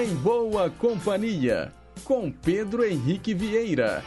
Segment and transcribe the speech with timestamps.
[0.00, 1.72] Em Boa Companhia,
[2.04, 4.04] com Pedro Henrique Vieira.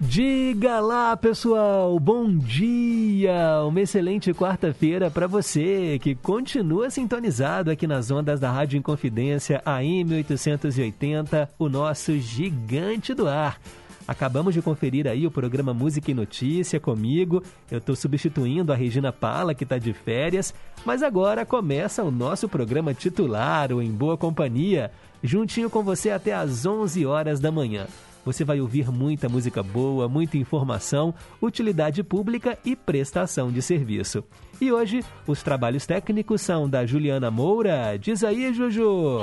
[0.00, 3.62] Diga lá, pessoal, bom dia!
[3.62, 10.14] Uma excelente quarta-feira para você que continua sintonizado aqui nas ondas da Rádio Inconfidência AM
[10.14, 13.60] 880, o nosso gigante do ar.
[14.06, 17.42] Acabamos de conferir aí o programa Música e Notícia comigo.
[17.70, 22.48] Eu estou substituindo a Regina Pala, que está de férias, mas agora começa o nosso
[22.48, 24.92] programa titular, o Em Boa Companhia,
[25.22, 27.86] juntinho com você até às 11 horas da manhã.
[28.24, 34.24] Você vai ouvir muita música boa, muita informação, utilidade pública e prestação de serviço.
[34.60, 37.96] E hoje, os trabalhos técnicos são da Juliana Moura.
[37.96, 39.20] Diz aí, Juju!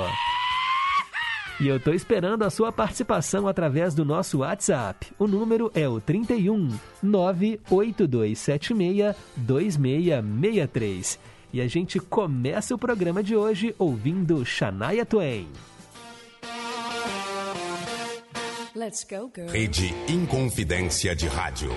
[1.59, 5.11] E eu estou esperando a sua participação através do nosso WhatsApp.
[5.19, 11.19] O número é o 31 98276 2663.
[11.53, 15.47] E a gente começa o programa de hoje ouvindo Shania Twain.
[18.75, 19.49] Let's go, girl.
[19.49, 21.69] Rede Inconfidência de Rádio.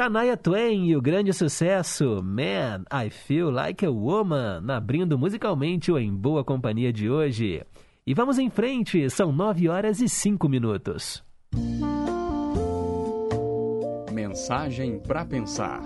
[0.00, 5.98] Shania Twain e o grande sucesso Man, I Feel Like a Woman, abrindo musicalmente o
[5.98, 7.62] Em Boa Companhia de hoje.
[8.06, 11.22] E vamos em frente, são 9 horas e 5 minutos.
[14.10, 15.82] Mensagem para pensar.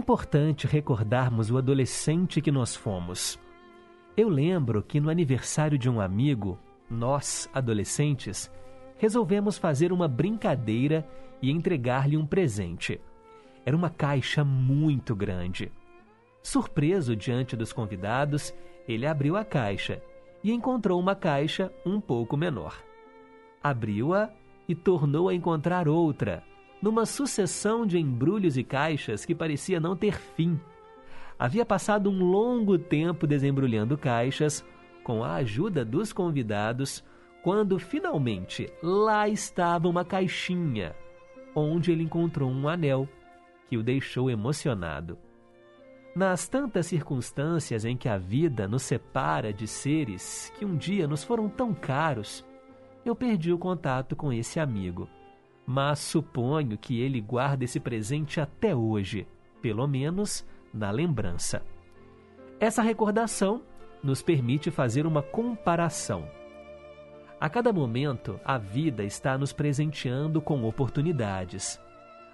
[0.00, 3.38] Importante recordarmos o adolescente que nós fomos.
[4.16, 6.58] Eu lembro que no aniversário de um amigo,
[6.88, 8.50] nós, adolescentes,
[8.96, 11.06] resolvemos fazer uma brincadeira
[11.42, 12.98] e entregar-lhe um presente.
[13.62, 15.70] Era uma caixa muito grande.
[16.42, 18.54] Surpreso diante dos convidados,
[18.88, 20.02] ele abriu a caixa
[20.42, 22.82] e encontrou uma caixa um pouco menor.
[23.62, 24.30] Abriu-a
[24.66, 26.42] e tornou a encontrar outra,
[26.82, 30.58] numa sucessão de embrulhos e caixas que parecia não ter fim.
[31.38, 34.64] Havia passado um longo tempo desembrulhando caixas,
[35.02, 37.04] com a ajuda dos convidados,
[37.42, 40.94] quando finalmente lá estava uma caixinha,
[41.54, 43.08] onde ele encontrou um anel
[43.68, 45.18] que o deixou emocionado.
[46.14, 51.22] Nas tantas circunstâncias em que a vida nos separa de seres que um dia nos
[51.22, 52.44] foram tão caros,
[53.04, 55.08] eu perdi o contato com esse amigo.
[55.72, 59.24] Mas suponho que ele guarda esse presente até hoje,
[59.62, 60.44] pelo menos
[60.74, 61.62] na lembrança.
[62.58, 63.62] Essa recordação
[64.02, 66.28] nos permite fazer uma comparação.
[67.40, 71.80] A cada momento, a vida está nos presenteando com oportunidades.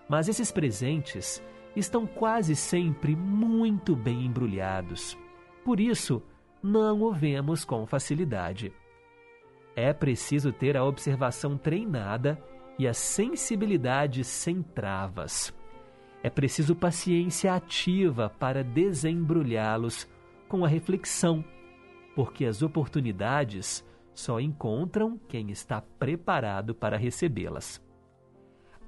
[0.09, 1.43] Mas esses presentes
[1.77, 5.15] estão quase sempre muito bem embrulhados.
[5.63, 6.23] Por isso,
[6.63, 8.73] não o vemos com facilidade.
[9.77, 12.43] É preciso ter a observação treinada
[12.79, 15.55] e a sensibilidade sem travas.
[16.23, 20.09] É preciso paciência ativa para desembrulhá-los
[20.49, 21.45] com a reflexão,
[22.15, 23.85] porque as oportunidades
[24.15, 27.83] só encontram quem está preparado para recebê-las.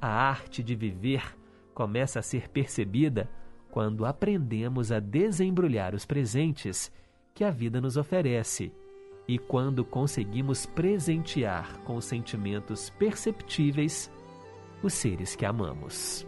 [0.00, 1.36] A arte de viver
[1.74, 3.28] começa a ser percebida
[3.70, 6.90] quando aprendemos a desembrulhar os presentes
[7.34, 8.72] que a vida nos oferece
[9.28, 14.10] e quando conseguimos presentear com sentimentos perceptíveis
[14.82, 16.27] os seres que amamos.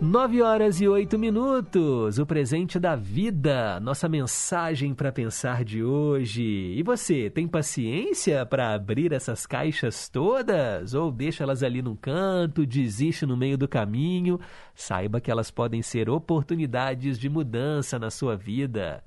[0.00, 6.42] Nove horas e oito minutos, o presente da vida, nossa mensagem para pensar de hoje.
[6.42, 10.94] E você, tem paciência para abrir essas caixas todas?
[10.94, 14.38] Ou deixa elas ali num canto, desiste no meio do caminho?
[14.74, 19.02] Saiba que elas podem ser oportunidades de mudança na sua vida.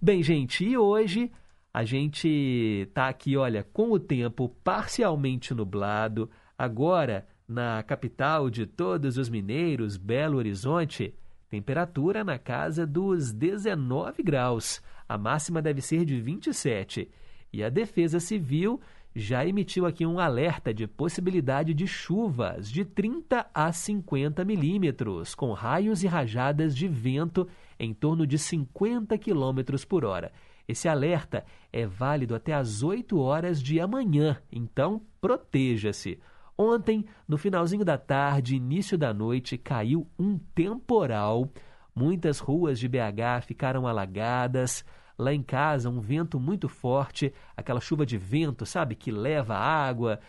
[0.00, 1.30] Bem, gente, e hoje
[1.72, 6.28] a gente tá aqui, olha, com o tempo parcialmente nublado.
[6.58, 11.14] Agora na capital de todos os mineiros, Belo Horizonte,
[11.48, 14.82] temperatura na casa dos 19 graus.
[15.06, 17.10] A máxima deve ser de 27.
[17.52, 18.80] E a Defesa Civil
[19.14, 25.52] já emitiu aqui um alerta de possibilidade de chuvas de 30 a 50 milímetros, com
[25.52, 27.46] raios e rajadas de vento
[27.78, 30.32] em torno de 50 quilômetros por hora.
[30.66, 36.18] Esse alerta é válido até às 8 horas de amanhã, então proteja-se.
[36.62, 41.50] Ontem, no finalzinho da tarde, início da noite, caiu um temporal.
[41.92, 44.84] Muitas ruas de BH ficaram alagadas.
[45.18, 50.20] Lá em casa, um vento muito forte, aquela chuva de vento, sabe, que leva água.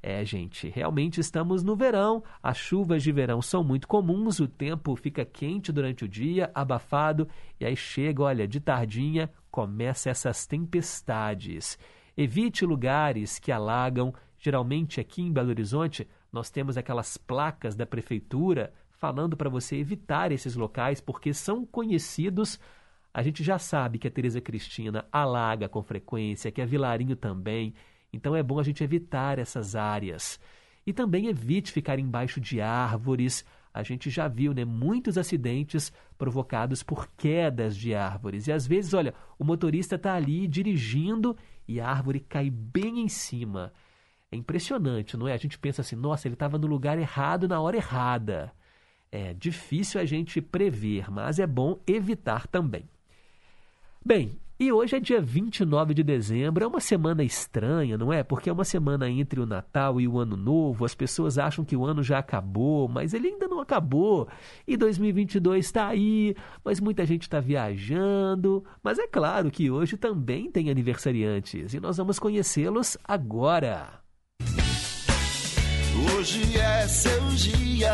[0.00, 2.22] É, gente, realmente estamos no verão.
[2.40, 7.26] As chuvas de verão são muito comuns, o tempo fica quente durante o dia, abafado,
[7.58, 11.76] e aí chega, olha, de tardinha, começa essas tempestades.
[12.16, 18.72] Evite lugares que alagam, Geralmente aqui em Belo Horizonte, nós temos aquelas placas da prefeitura
[18.90, 22.58] falando para você evitar esses locais porque são conhecidos.
[23.12, 27.74] A gente já sabe que a Tereza Cristina alaga com frequência, que a Vilarinho também.
[28.10, 30.40] Então é bom a gente evitar essas áreas.
[30.86, 33.44] E também evite ficar embaixo de árvores.
[33.74, 38.46] A gente já viu né, muitos acidentes provocados por quedas de árvores.
[38.46, 41.36] E às vezes, olha, o motorista está ali dirigindo
[41.68, 43.70] e a árvore cai bem em cima.
[44.32, 45.32] É impressionante, não é?
[45.32, 48.52] A gente pensa assim, nossa, ele estava no lugar errado na hora errada.
[49.10, 52.88] É difícil a gente prever, mas é bom evitar também.
[54.04, 58.22] Bem, E hoje é dia 29 de dezembro, é uma semana estranha, não é?
[58.22, 61.74] Porque é uma semana entre o Natal e o Ano Novo, as pessoas acham que
[61.74, 64.28] o ano já acabou, mas ele ainda não acabou.
[64.68, 68.62] E 2022 está aí, mas muita gente está viajando.
[68.82, 73.99] Mas é claro que hoje também tem aniversariantes e nós vamos conhecê-los agora.
[76.00, 77.92] Hoje é seu dia,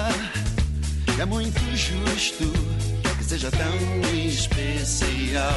[1.20, 2.44] é muito justo
[3.18, 5.52] que seja tão especial.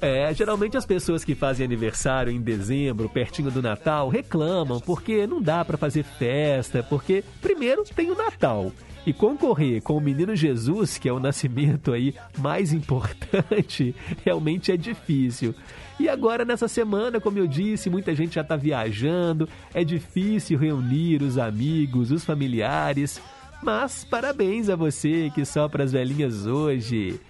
[0.00, 5.40] É, geralmente as pessoas que fazem aniversário em dezembro, pertinho do Natal, reclamam porque não
[5.40, 8.72] dá para fazer festa, porque primeiro tem o Natal.
[9.06, 14.76] E concorrer com o menino Jesus, que é o nascimento aí mais importante, realmente é
[14.76, 15.54] difícil.
[16.00, 21.22] E agora nessa semana, como eu disse, muita gente já está viajando, é difícil reunir
[21.22, 23.20] os amigos, os familiares.
[23.62, 27.20] Mas parabéns a você que sopra as velhinhas hoje.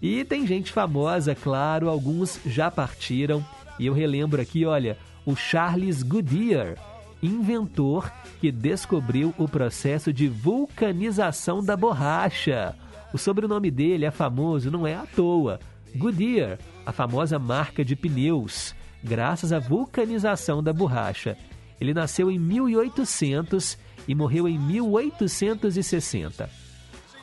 [0.00, 3.44] E tem gente famosa, claro, alguns já partiram.
[3.78, 6.76] E eu relembro aqui, olha, o Charles Goodyear,
[7.22, 8.10] inventor
[8.40, 12.74] que descobriu o processo de vulcanização da borracha.
[13.12, 15.60] O sobrenome dele é famoso, não é à toa.
[15.96, 21.36] Goodyear, a famosa marca de pneus, graças à vulcanização da borracha.
[21.80, 26.48] Ele nasceu em 1800 e morreu em 1860.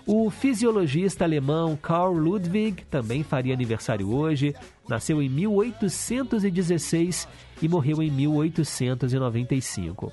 [0.06, 4.54] O fisiologista alemão Carl Ludwig também faria aniversário hoje.
[4.88, 7.28] Nasceu em 1816
[7.62, 10.12] e morreu em 1895.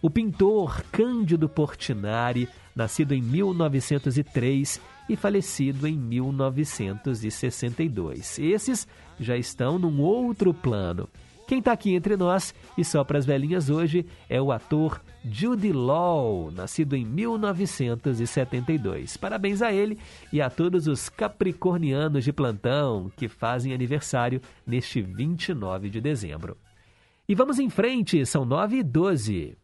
[0.00, 8.38] O pintor Cândido Portinari, nascido em 1903 e falecido em 1962.
[8.38, 8.86] Esses
[9.18, 11.08] já estão num outro plano.
[11.46, 15.72] Quem está aqui entre nós e só para as velhinhas hoje é o ator Jude
[15.72, 19.16] Law, nascido em 1972.
[19.16, 19.98] Parabéns a ele
[20.32, 26.56] e a todos os capricornianos de plantão que fazem aniversário neste 29 de dezembro.
[27.28, 29.58] E vamos em frente, são 9 e 12.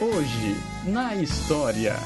[0.00, 0.56] Hoje,
[0.86, 1.96] na história.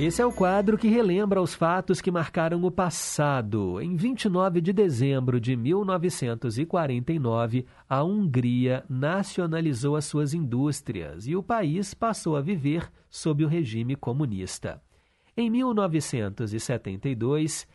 [0.00, 3.80] Esse é o quadro que relembra os fatos que marcaram o passado.
[3.80, 11.94] Em 29 de dezembro de 1949, a Hungria nacionalizou as suas indústrias e o país
[11.94, 14.80] passou a viver sob o regime comunista.
[15.36, 17.66] Em 1972,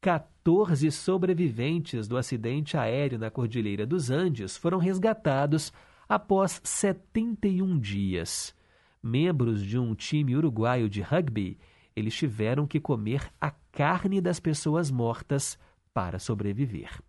[0.00, 5.72] 14 sobreviventes do acidente aéreo na Cordilheira dos Andes foram resgatados
[6.08, 8.54] após 71 dias.
[9.02, 11.58] Membros de um time uruguaio de rugby
[11.94, 15.58] eles tiveram que comer a carne das pessoas mortas
[15.92, 17.00] para sobreviver.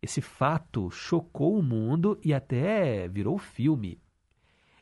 [0.00, 4.00] Esse fato chocou o mundo e até virou filme.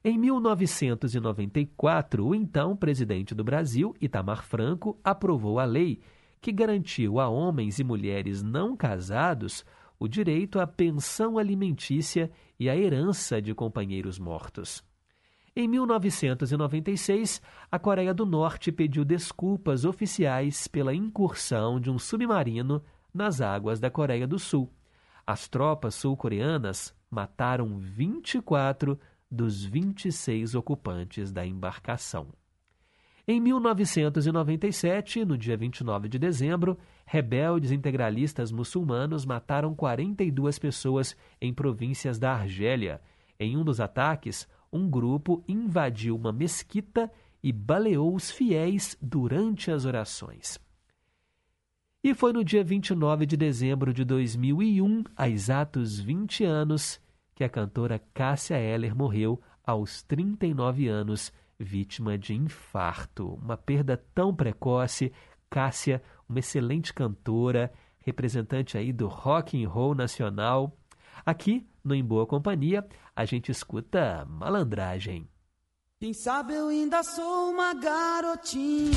[0.04, 6.00] Em 1994, o então presidente do Brasil, Itamar Franco, aprovou a lei
[6.40, 9.64] que garantiu a homens e mulheres não casados
[9.98, 14.84] o direito à pensão alimentícia e à herança de companheiros mortos.
[15.58, 17.40] Em 1996,
[17.72, 23.90] a Coreia do Norte pediu desculpas oficiais pela incursão de um submarino nas águas da
[23.90, 24.70] Coreia do Sul.
[25.26, 32.28] As tropas sul-coreanas mataram 24 dos 26 ocupantes da embarcação.
[33.26, 42.18] Em 1997, no dia 29 de dezembro, rebeldes integralistas muçulmanos mataram 42 pessoas em províncias
[42.18, 43.00] da Argélia.
[43.40, 44.46] Em um dos ataques,
[44.76, 47.10] um grupo invadiu uma mesquita
[47.42, 50.58] e baleou os fiéis durante as orações.
[52.02, 57.00] E foi no dia 29 de dezembro de 2001, há exatos 20 anos,
[57.34, 63.34] que a cantora Cássia Eller morreu aos 39 anos, vítima de infarto.
[63.42, 65.12] Uma perda tão precoce.
[65.50, 70.76] Cássia, uma excelente cantora, representante aí do rock and roll nacional.
[71.24, 75.26] Aqui, no Em Boa Companhia, a gente escuta malandragem.
[75.98, 78.92] Quem sabe eu ainda sou uma garotinha.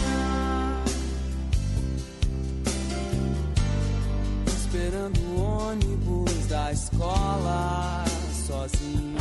[4.45, 8.03] Esperando o ônibus da escola
[8.45, 9.19] sozinha.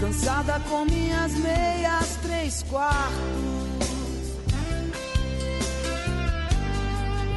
[0.00, 3.14] Cansada com minhas meias três quartos.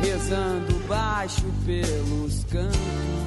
[0.01, 3.26] Rezando baixo pelos cantos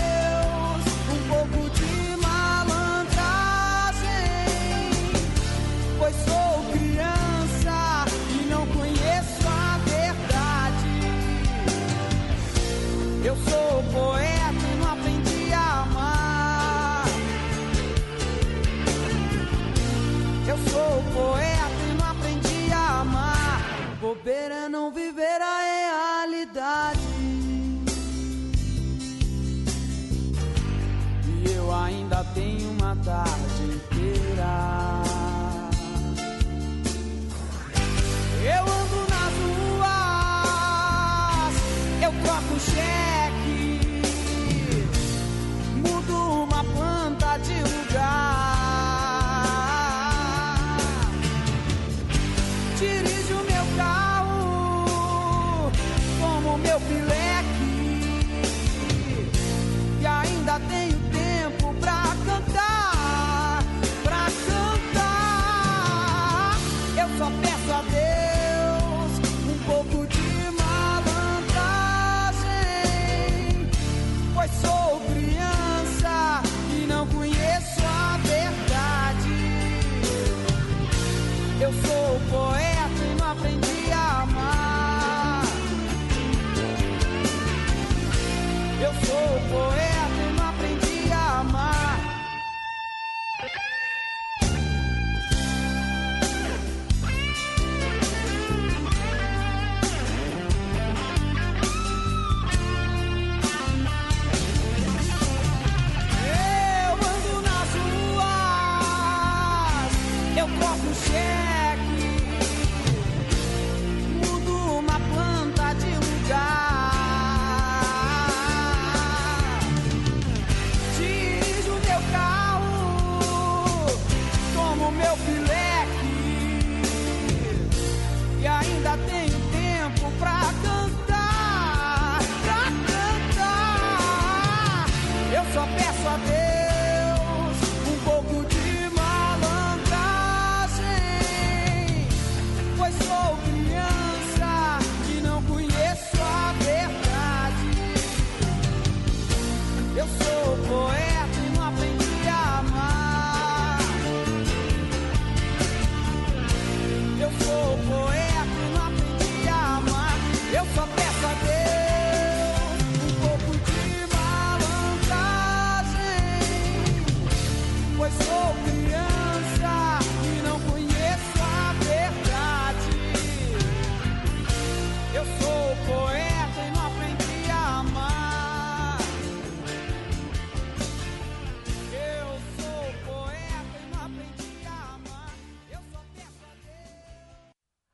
[24.23, 26.99] Beber é não viver a é realidade.
[31.27, 33.50] E eu ainda tenho uma tarde.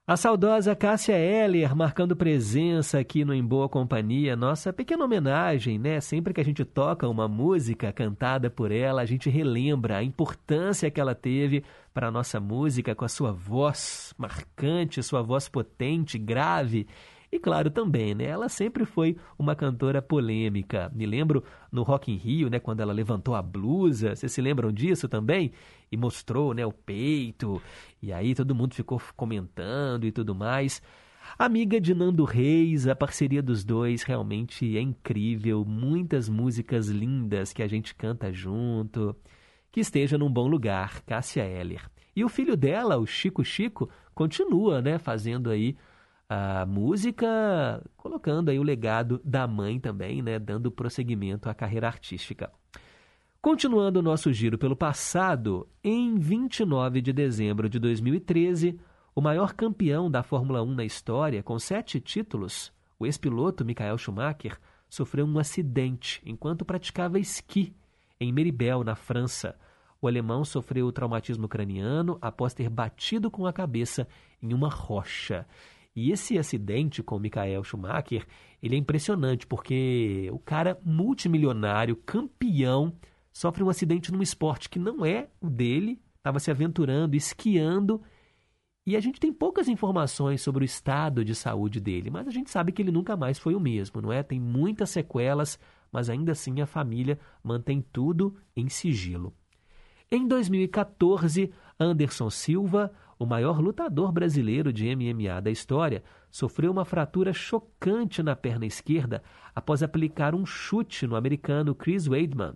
[0.10, 6.00] A saudosa Cássia Heller marcando presença aqui no Em Boa Companhia, nossa pequena homenagem, né?
[6.00, 10.90] Sempre que a gente toca uma música cantada por ela, a gente relembra a importância
[10.90, 11.62] que ela teve
[11.94, 16.88] para a nossa música com a sua voz marcante, sua voz potente, grave.
[17.32, 18.24] E claro também, né?
[18.24, 20.90] Ela sempre foi uma cantora polêmica.
[20.96, 22.60] Me lembro no Rock in Rio, né?
[22.60, 24.16] Quando ela levantou a blusa.
[24.16, 25.52] Vocês se lembram disso também?
[25.92, 26.66] E mostrou, né?
[26.66, 27.62] O peito.
[28.02, 30.82] E aí todo mundo ficou comentando e tudo mais.
[31.38, 35.66] Amiga de Nando Reis, a parceria dos dois realmente é incrível.
[35.66, 39.14] Muitas músicas lindas que a gente canta junto.
[39.70, 41.82] Que esteja num bom lugar, Cássia Eller.
[42.16, 44.98] E o filho dela, o Chico Chico, continua, né?
[44.98, 45.76] Fazendo aí
[46.30, 47.28] a música,
[47.96, 52.52] colocando aí o legado da mãe também, né, dando prosseguimento à carreira artística.
[53.42, 58.78] Continuando o nosso giro pelo passado, em 29 de dezembro de 2013,
[59.16, 64.60] o maior campeão da Fórmula 1 na história, com sete títulos, o ex-piloto Michael Schumacher,
[64.90, 67.74] sofreu um acidente enquanto praticava esqui
[68.20, 69.56] em Meribel, na França.
[70.02, 74.08] O alemão sofreu traumatismo craniano após ter batido com a cabeça
[74.42, 75.46] em uma rocha.
[75.98, 78.24] E esse acidente com Michael Schumacher,
[78.62, 82.94] ele é impressionante, porque o cara multimilionário, campeão,
[83.34, 88.00] sofre um acidente num esporte que não é o dele, estava se aventurando, esquiando,
[88.86, 92.52] e a gente tem poucas informações sobre o estado de saúde dele, mas a gente
[92.52, 94.22] sabe que ele nunca mais foi o mesmo, não é?
[94.22, 95.60] Tem muitas sequelas,
[95.92, 99.34] mas ainda assim a família mantém tudo em sigilo.
[100.12, 107.34] Em 2014, Anderson Silva, o maior lutador brasileiro de MMA da história, sofreu uma fratura
[107.34, 109.24] chocante na perna esquerda
[109.56, 112.54] após aplicar um chute no americano Chris Weidman.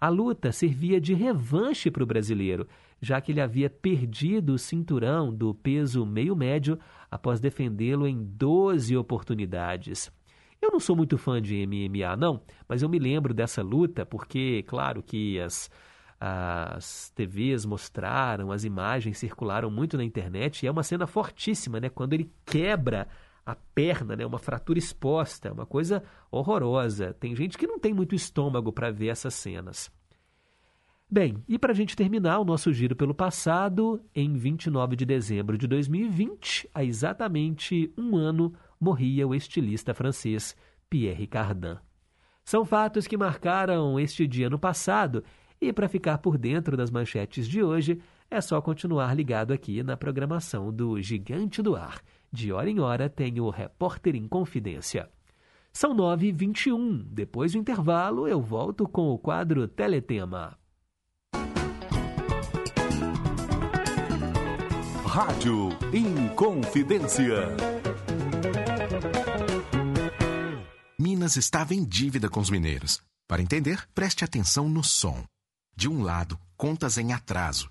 [0.00, 2.68] A luta servia de revanche para o brasileiro,
[3.00, 6.78] já que ele havia perdido o cinturão do peso meio-médio
[7.10, 10.12] após defendê-lo em 12 oportunidades.
[10.60, 14.62] Eu não sou muito fã de MMA, não, mas eu me lembro dessa luta porque,
[14.66, 15.70] claro que as,
[16.20, 21.88] as TVs mostraram, as imagens circularam muito na internet e é uma cena fortíssima, né?
[21.88, 23.08] Quando ele quebra
[23.44, 24.24] a perna, né?
[24.24, 27.14] Uma fratura exposta, uma coisa horrorosa.
[27.14, 29.90] Tem gente que não tem muito estômago para ver essas cenas.
[31.10, 35.58] Bem, e para a gente terminar o nosso giro pelo passado, em 29 de dezembro
[35.58, 40.56] de 2020, há exatamente um ano, morria o estilista francês
[40.88, 41.76] Pierre Cardin.
[42.42, 45.22] São fatos que marcaram este dia no passado
[45.68, 48.00] e para ficar por dentro das manchetes de hoje,
[48.30, 52.00] é só continuar ligado aqui na programação do Gigante do Ar.
[52.32, 55.08] De hora em hora tem o Repórter em Confidência.
[55.72, 57.04] São 9h21.
[57.10, 60.56] Depois do intervalo, eu volto com o quadro Teletema.
[65.04, 67.56] Rádio Inconfidência.
[70.98, 73.00] Minas estava em dívida com os mineiros.
[73.28, 75.24] Para entender, preste atenção no som.
[75.76, 77.68] De um lado, contas em atraso.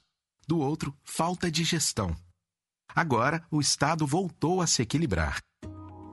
[0.47, 2.15] Do outro, falta de gestão.
[2.93, 5.39] Agora, o Estado voltou a se equilibrar.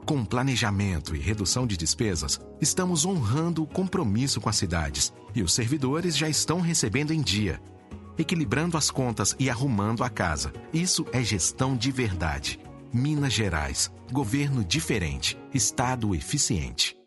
[0.07, 5.53] Com planejamento e redução de despesas, estamos honrando o compromisso com as cidades e os
[5.53, 7.61] servidores já estão recebendo em dia,
[8.17, 10.53] equilibrando as contas e arrumando a casa.
[10.73, 12.59] Isso é gestão de verdade.
[12.93, 17.00] Minas Gerais, governo diferente, Estado eficiente.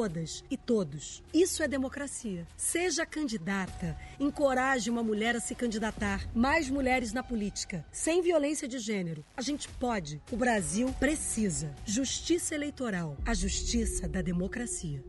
[0.00, 1.22] todas e todos.
[1.34, 2.46] Isso é democracia.
[2.56, 6.26] Seja candidata, encoraje uma mulher a se candidatar.
[6.34, 9.22] Mais mulheres na política, sem violência de gênero.
[9.36, 10.18] A gente pode.
[10.32, 11.74] O Brasil precisa.
[11.84, 15.04] Justiça eleitoral, a justiça da democracia.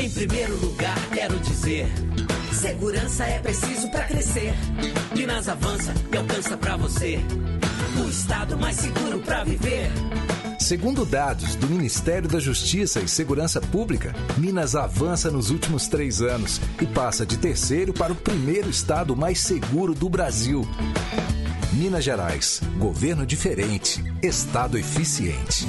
[0.00, 1.86] Em primeiro lugar, quero dizer:
[2.52, 4.52] segurança é preciso para crescer.
[5.16, 7.20] Minas avança e alcança para você
[8.04, 9.92] o estado mais seguro para viver.
[10.66, 16.60] Segundo dados do Ministério da Justiça e Segurança Pública, Minas avança nos últimos três anos
[16.82, 20.66] e passa de terceiro para o primeiro estado mais seguro do Brasil.
[21.72, 25.68] Minas Gerais, governo diferente, estado eficiente.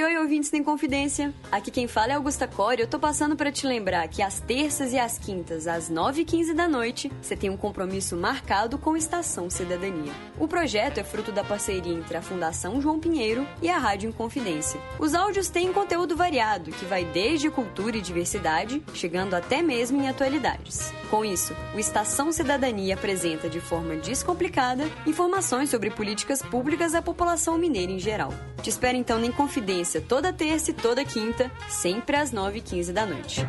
[0.00, 1.30] Oi, oi, ouvintes da Inconfidência.
[1.52, 2.80] Aqui quem fala é Augusta Core.
[2.80, 6.66] Eu tô passando para te lembrar que às terças e às quintas, às 9h15 da
[6.66, 10.10] noite, você tem um compromisso marcado com Estação Cidadania.
[10.38, 14.80] O projeto é fruto da parceria entre a Fundação João Pinheiro e a Rádio Inconfidência.
[14.98, 20.08] Os áudios têm conteúdo variado, que vai desde cultura e diversidade, chegando até mesmo em
[20.08, 20.90] atualidades.
[21.10, 27.58] Com isso, o Estação Cidadania apresenta de forma descomplicada informações sobre políticas públicas à população
[27.58, 28.32] mineira em geral.
[28.62, 33.40] Te espero então na Inconfidência toda terça e toda quinta, sempre às 9h15 da noite.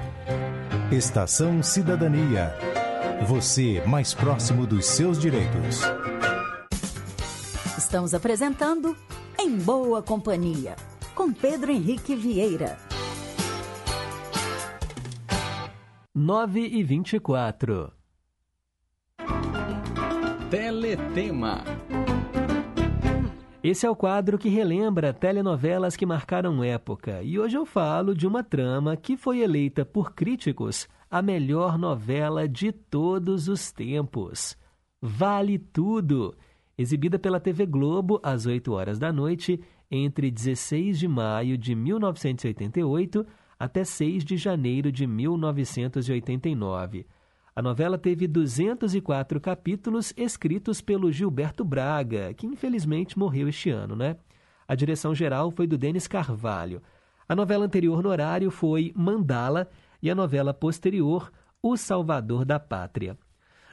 [0.89, 2.55] Estação Cidadania.
[3.27, 5.81] Você mais próximo dos seus direitos.
[7.77, 8.95] Estamos apresentando
[9.37, 10.77] Em Boa Companhia,
[11.13, 12.77] com Pedro Henrique Vieira.
[16.15, 17.91] 9 e 24.
[20.49, 21.63] Teletema.
[23.63, 28.25] Esse é o quadro que relembra telenovelas que marcaram época, e hoje eu falo de
[28.25, 34.57] uma trama que foi eleita por críticos a melhor novela de todos os tempos.
[34.99, 36.35] Vale Tudo,
[36.75, 43.23] exibida pela TV Globo às 8 horas da noite, entre 16 de maio de 1988
[43.59, 47.05] até 6 de janeiro de 1989.
[47.53, 54.15] A novela teve 204 capítulos escritos pelo Gilberto Braga, que infelizmente morreu este ano, né?
[54.65, 56.81] A direção geral foi do Denis Carvalho.
[57.27, 59.69] A novela anterior no horário foi Mandala
[60.01, 61.29] e a novela posterior
[61.61, 63.17] O Salvador da Pátria.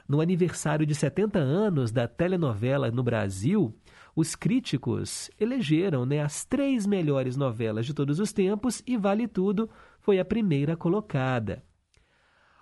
[0.05, 3.73] No aniversário de 70 anos da telenovela no Brasil,
[4.13, 9.69] os críticos elegeram né, as três melhores novelas de todos os tempos e Vale Tudo
[10.01, 11.63] foi a primeira colocada.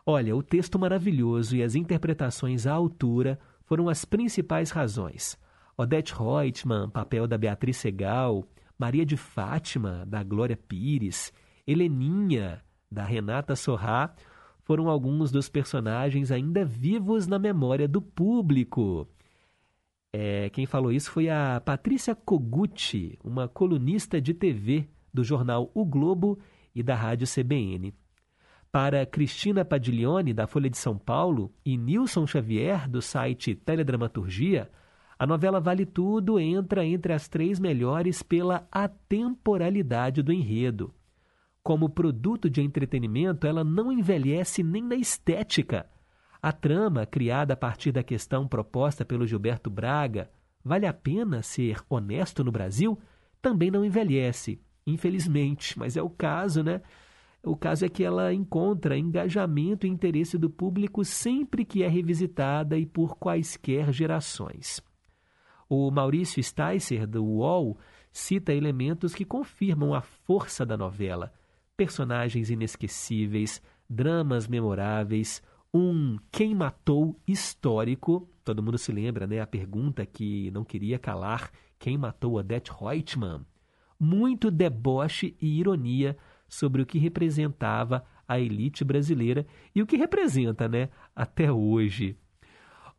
[0.09, 5.37] Olha, o texto maravilhoso e as interpretações à altura foram as principais razões.
[5.77, 8.47] Odete Reutemann, papel da Beatriz Segal,
[8.79, 11.33] Maria de Fátima, da Glória Pires,
[11.67, 14.15] Heleninha, da Renata Sorrá,
[14.63, 19.05] foram alguns dos personagens ainda vivos na memória do público.
[20.13, 25.83] É, quem falou isso foi a Patrícia Koguchi, uma colunista de TV do jornal O
[25.83, 26.39] Globo
[26.73, 27.93] e da rádio CBN.
[28.71, 34.69] Para Cristina Padiglione, da Folha de São Paulo, e Nilson Xavier, do site Teledramaturgia,
[35.17, 40.93] a novela Vale Tudo entra entre as três melhores pela atemporalidade do enredo.
[41.63, 45.87] Como produto de entretenimento, ela não envelhece nem na estética.
[46.41, 50.29] A trama, criada a partir da questão proposta pelo Gilberto Braga,
[50.63, 52.99] vale a pena ser honesto no Brasil?
[53.41, 56.81] Também não envelhece, infelizmente, mas é o caso, né?
[57.47, 62.77] O caso é que ela encontra engajamento e interesse do público sempre que é revisitada
[62.77, 64.81] e por quaisquer gerações.
[65.69, 67.77] O Maurício Sticer, do UOL,
[68.11, 71.31] cita elementos que confirmam a força da novela.
[71.77, 75.41] Personagens inesquecíveis, dramas memoráveis,
[75.73, 78.29] um quem matou histórico.
[78.43, 79.39] Todo mundo se lembra, né?
[79.39, 83.45] A pergunta que não queria calar: quem matou Odette Reutemann?
[83.97, 90.67] Muito deboche e ironia sobre o que representava a elite brasileira e o que representa,
[90.67, 92.17] né, até hoje.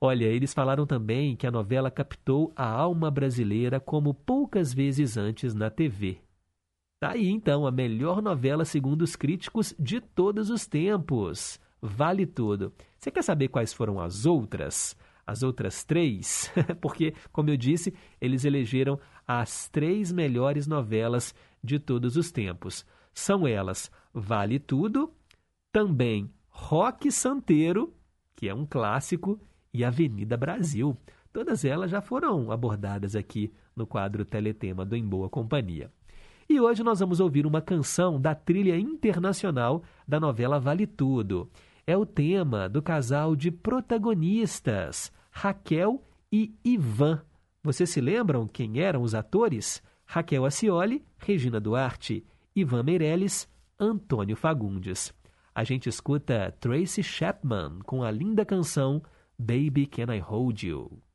[0.01, 5.55] Olha, eles falaram também que a novela captou a alma brasileira como poucas vezes antes
[5.55, 6.21] na TV.
[7.01, 11.61] Tá aí então a melhor novela segundo os críticos de todos os tempos.
[11.81, 12.73] Vale tudo.
[12.97, 14.97] Você quer saber quais foram as outras?
[15.27, 16.51] As outras três?
[16.81, 22.85] Porque, como eu disse, eles elegeram as três melhores novelas de todos os tempos.
[23.19, 25.13] São elas Vale Tudo,
[25.73, 27.93] também Rock Santeiro,
[28.37, 29.41] que é um clássico,
[29.75, 30.97] e Avenida Brasil.
[31.33, 35.91] Todas elas já foram abordadas aqui no quadro Teletema do Em Boa Companhia.
[36.49, 41.51] E hoje nós vamos ouvir uma canção da trilha internacional da novela Vale Tudo.
[41.85, 46.01] É o tema do casal de protagonistas, Raquel
[46.33, 47.21] e Ivan.
[47.65, 49.83] Vocês se lembram quem eram os atores?
[50.07, 52.25] Raquel Acioli, Regina Duarte,
[52.61, 55.15] Ivan Meirelles, Antônio Fagundes.
[55.55, 59.01] A gente escuta Tracy Chapman com a linda canção
[59.39, 61.08] Baby Can I Hold You.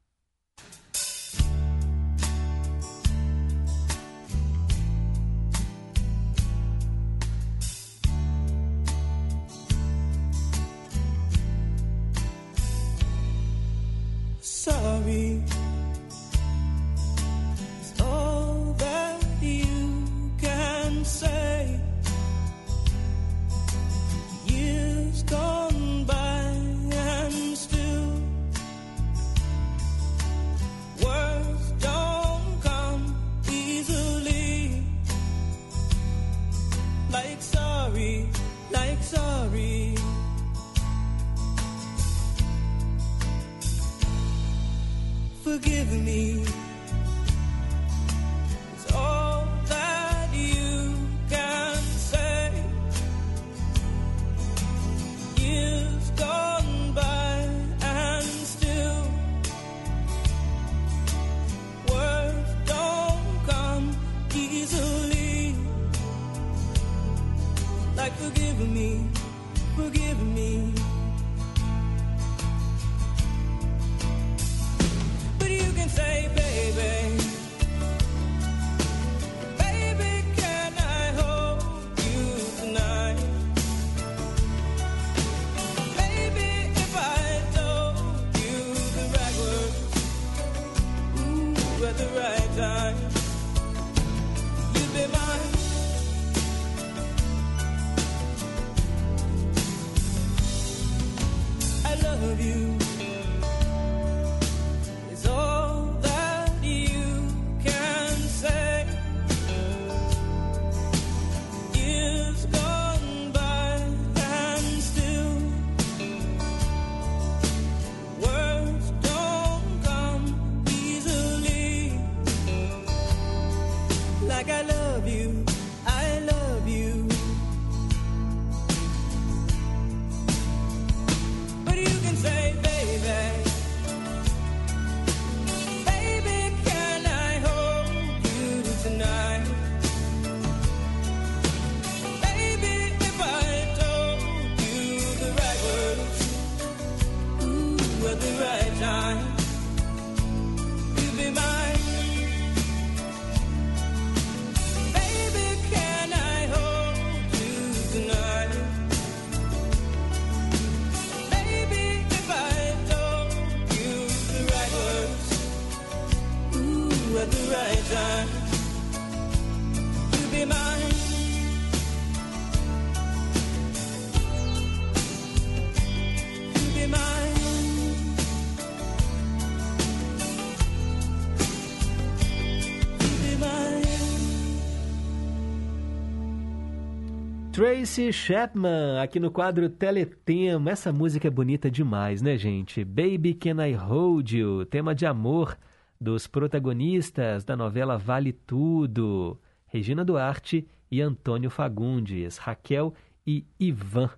[187.64, 190.70] Tracy Chapman, aqui no quadro Teletema.
[190.70, 192.84] Essa música é bonita demais, né, gente?
[192.84, 195.58] Baby Can I Hold You, tema de amor
[195.98, 202.94] dos protagonistas da novela Vale Tudo, Regina Duarte e Antônio Fagundes, Raquel
[203.26, 204.10] e Ivan.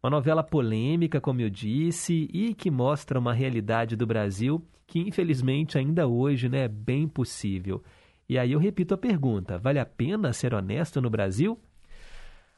[0.00, 5.76] Uma novela polêmica, como eu disse, e que mostra uma realidade do Brasil que, infelizmente,
[5.76, 7.82] ainda hoje né, é bem possível.
[8.28, 11.58] E aí eu repito a pergunta: vale a pena ser honesto no Brasil?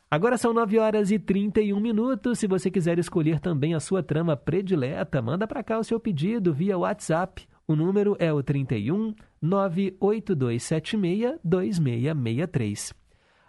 [0.08, 2.38] Agora são 9 horas e 31 minutos.
[2.38, 6.54] Se você quiser escolher também a sua trama predileta, manda para cá o seu pedido
[6.54, 7.46] via WhatsApp.
[7.66, 12.94] O número é o 31 98276 2663.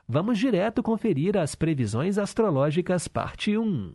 [0.10, 3.93] Vamos direto conferir as previsões astrológicas, parte 1.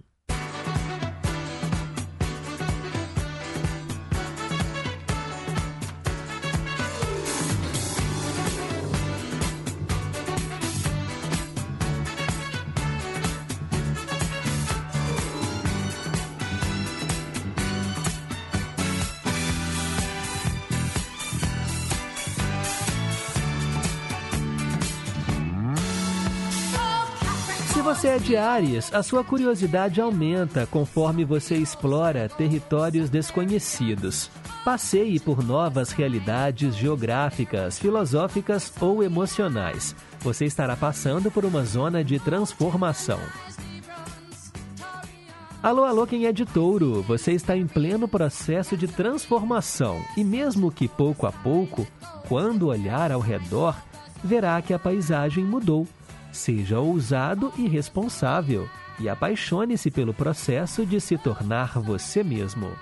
[28.12, 34.30] É de Áries, a sua curiosidade aumenta conforme você explora territórios desconhecidos.
[34.62, 39.96] Passeie por novas realidades geográficas, filosóficas ou emocionais.
[40.20, 43.18] Você estará passando por uma zona de transformação.
[45.62, 47.00] Alô, alô, quem é de touro?
[47.04, 51.86] Você está em pleno processo de transformação e, mesmo que pouco a pouco,
[52.28, 53.74] quando olhar ao redor,
[54.22, 55.88] verá que a paisagem mudou.
[56.32, 58.68] Seja ousado e responsável
[58.98, 62.72] e apaixone-se pelo processo de se tornar você mesmo.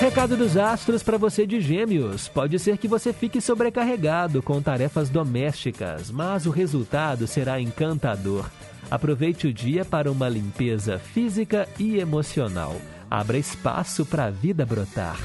[0.00, 2.28] Recado dos astros para você de Gêmeos.
[2.28, 8.44] Pode ser que você fique sobrecarregado com tarefas domésticas, mas o resultado será encantador.
[8.90, 12.76] Aproveite o dia para uma limpeza física e emocional.
[13.10, 15.18] Abra espaço para a vida brotar.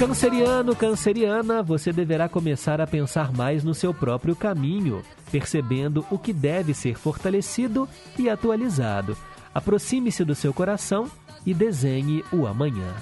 [0.00, 6.32] Canceriano, canceriana, você deverá começar a pensar mais no seu próprio caminho, percebendo o que
[6.32, 7.86] deve ser fortalecido
[8.18, 9.14] e atualizado.
[9.54, 11.10] Aproxime-se do seu coração
[11.44, 12.94] e desenhe o amanhã.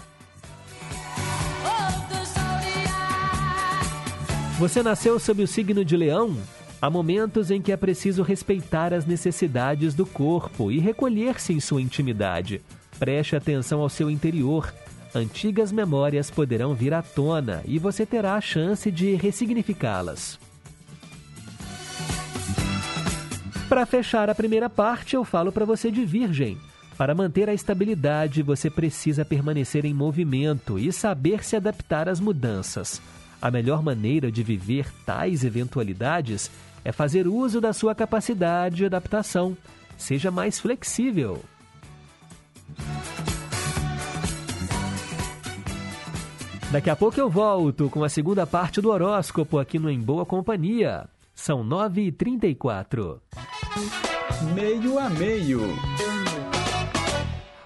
[4.58, 6.36] Você nasceu sob o signo de Leão?
[6.82, 11.80] Há momentos em que é preciso respeitar as necessidades do corpo e recolher-se em sua
[11.80, 12.60] intimidade.
[12.98, 14.74] Preste atenção ao seu interior.
[15.14, 20.38] Antigas memórias poderão vir à tona e você terá a chance de ressignificá-las.
[23.68, 26.58] Para fechar a primeira parte, eu falo para você de Virgem.
[26.96, 33.00] Para manter a estabilidade, você precisa permanecer em movimento e saber se adaptar às mudanças.
[33.40, 36.50] A melhor maneira de viver tais eventualidades
[36.84, 39.56] é fazer uso da sua capacidade de adaptação.
[39.96, 41.42] Seja mais flexível.
[46.70, 50.26] Daqui a pouco eu volto com a segunda parte do horóscopo aqui no Em Boa
[50.26, 51.08] Companhia.
[51.34, 53.20] São 9h34.
[54.54, 55.60] Meio a meio.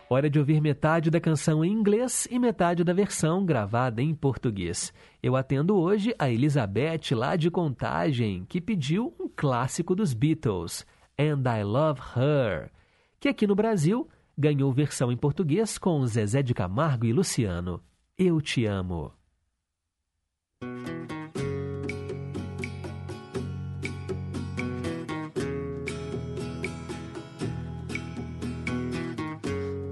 [0.09, 4.93] Hora de ouvir metade da canção em inglês e metade da versão gravada em português.
[5.21, 10.87] Eu atendo hoje a Elizabeth, lá de Contagem, que pediu um clássico dos Beatles,
[11.19, 12.71] And I Love Her,
[13.19, 17.83] que aqui no Brasil ganhou versão em português com Zezé de Camargo e Luciano.
[18.19, 19.13] Eu te amo.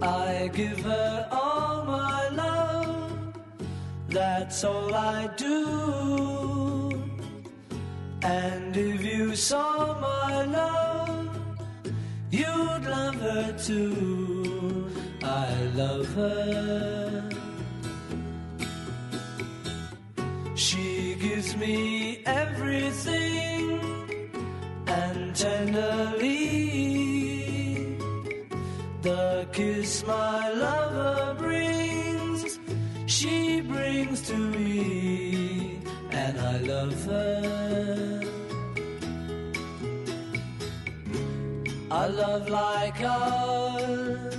[0.03, 3.35] I give her all my love,
[4.09, 6.91] that's all I do.
[8.23, 11.29] And if you saw my love,
[12.31, 14.91] you'd love her too.
[15.23, 17.40] I love her.
[21.21, 23.79] Gives me everything
[24.87, 26.71] and tenderly
[29.03, 32.59] the kiss my lover brings,
[33.05, 38.21] she brings to me, and I love her.
[41.91, 44.37] A love like ours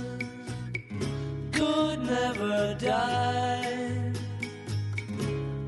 [1.52, 3.71] could never die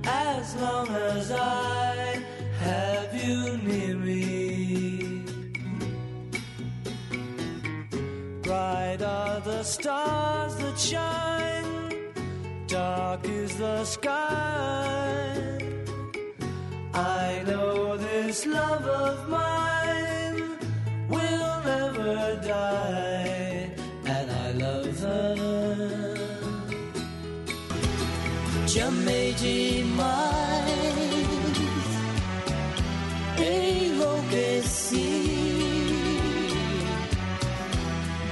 [0.07, 2.22] as long as I
[2.61, 5.24] have you near me.
[8.42, 12.12] Bright are the stars that shine,
[12.66, 15.59] dark is the sky.
[16.94, 17.84] I know
[18.34, 20.59] This love of mine
[21.09, 23.70] will never die,
[24.07, 25.63] and I love her.
[28.74, 30.66] Te amei demais,
[33.38, 35.10] enlouqueci.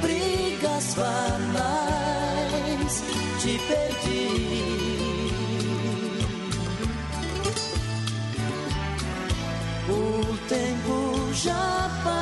[0.01, 1.84] Brigas banais,
[3.40, 4.26] te perdi.
[9.88, 12.22] O tempo já passou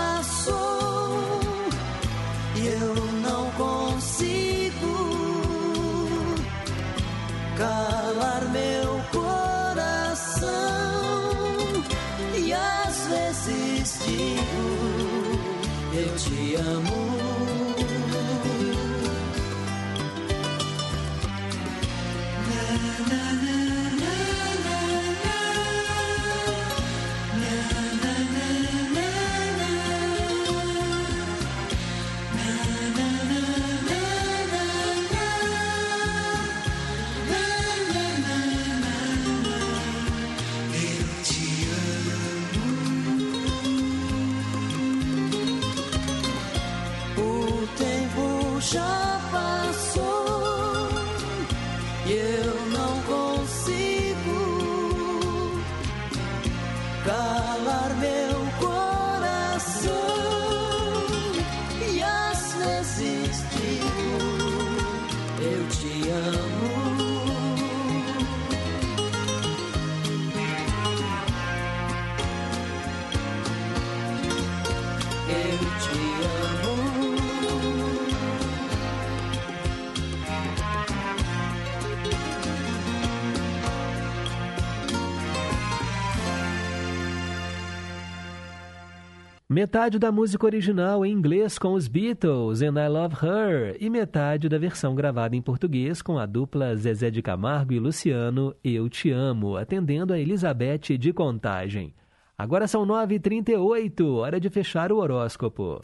[89.61, 94.49] Metade da música original em inglês com os Beatles, And I Love Her, e metade
[94.49, 99.11] da versão gravada em português com a dupla Zezé de Camargo e Luciano, Eu Te
[99.11, 101.93] Amo, atendendo a Elizabeth de Contagem.
[102.39, 105.83] Agora são 9h38, hora de fechar o horóscopo.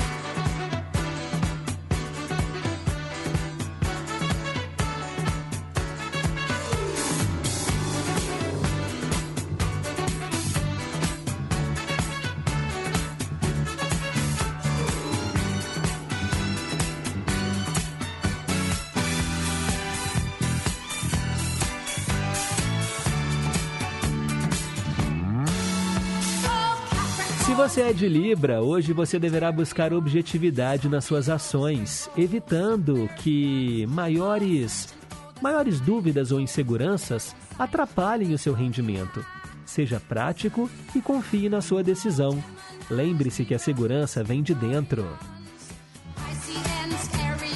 [27.77, 34.95] Você é de Libra, hoje você deverá buscar objetividade nas suas ações, evitando que maiores,
[35.43, 39.23] maiores dúvidas ou inseguranças atrapalhem o seu rendimento.
[39.67, 42.43] Seja prático e confie na sua decisão.
[42.91, 45.07] Lembre-se que a segurança vem de dentro.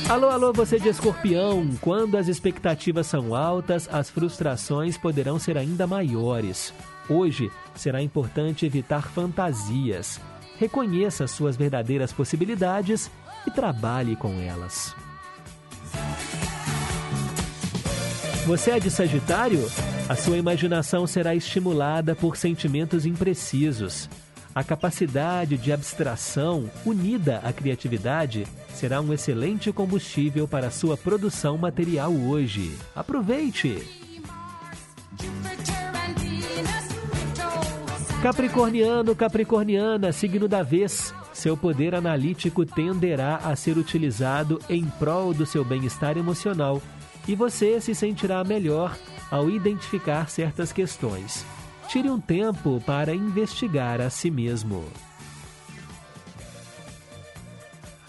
[0.07, 1.67] Alô, alô, você de escorpião!
[1.81, 6.75] Quando as expectativas são altas, as frustrações poderão ser ainda maiores.
[7.09, 7.51] Hoje
[7.81, 10.21] será importante evitar fantasias.
[10.59, 13.11] Reconheça suas verdadeiras possibilidades
[13.47, 14.95] e trabalhe com elas.
[18.47, 19.67] Você é de Sagitário?
[20.09, 24.09] A sua imaginação será estimulada por sentimentos imprecisos.
[24.55, 32.13] A capacidade de abstração, unida à criatividade, será um excelente combustível para sua produção material
[32.13, 32.77] hoje.
[32.95, 34.01] Aproveite!
[38.23, 41.15] Capricorniano, Capricorniana, signo da vez.
[41.33, 46.83] Seu poder analítico tenderá a ser utilizado em prol do seu bem-estar emocional
[47.27, 48.95] e você se sentirá melhor
[49.31, 51.47] ao identificar certas questões.
[51.89, 54.85] Tire um tempo para investigar a si mesmo.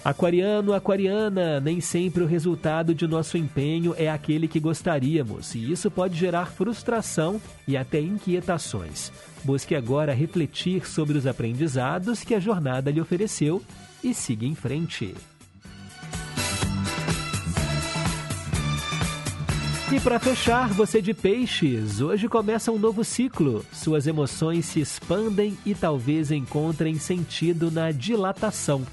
[0.03, 5.91] Aquariano, aquariana, nem sempre o resultado de nosso empenho é aquele que gostaríamos, e isso
[5.91, 9.11] pode gerar frustração e até inquietações.
[9.43, 13.61] Busque agora refletir sobre os aprendizados que a jornada lhe ofereceu
[14.03, 15.13] e siga em frente.
[19.93, 23.63] E para fechar, você de peixes, hoje começa um novo ciclo.
[23.71, 28.83] Suas emoções se expandem e talvez encontrem sentido na dilatação.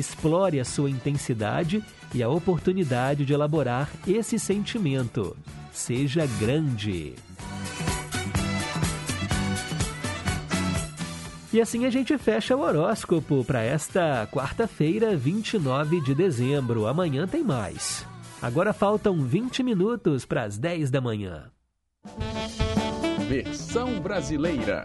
[0.00, 1.84] Explore a sua intensidade
[2.14, 5.36] e a oportunidade de elaborar esse sentimento.
[5.70, 7.14] Seja grande.
[11.52, 16.86] E assim a gente fecha o horóscopo para esta quarta-feira, 29 de dezembro.
[16.86, 18.06] Amanhã tem mais.
[18.40, 21.50] Agora faltam 20 minutos para as 10 da manhã.
[23.28, 24.82] Versão brasileira.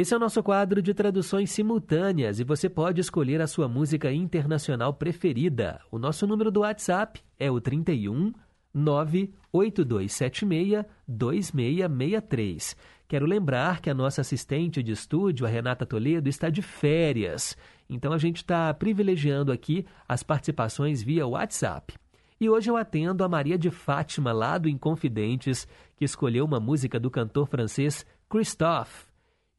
[0.00, 4.10] Esse é o nosso quadro de traduções simultâneas e você pode escolher a sua música
[4.10, 5.78] internacional preferida.
[5.90, 8.32] O nosso número do WhatsApp é o 31
[8.72, 12.76] 98276 2663.
[13.06, 17.54] Quero lembrar que a nossa assistente de estúdio, a Renata Toledo, está de férias.
[17.86, 21.92] Então a gente está privilegiando aqui as participações via WhatsApp.
[22.40, 26.98] E hoje eu atendo a Maria de Fátima, lá do Inconfidentes, que escolheu uma música
[26.98, 29.09] do cantor francês Christophe.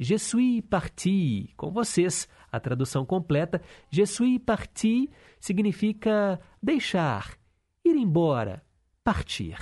[0.03, 1.53] Je suis parti.
[1.55, 3.61] Com vocês, a tradução completa.
[3.91, 7.37] Je suis parti significa deixar,
[7.85, 8.65] ir embora,
[9.03, 9.59] partir.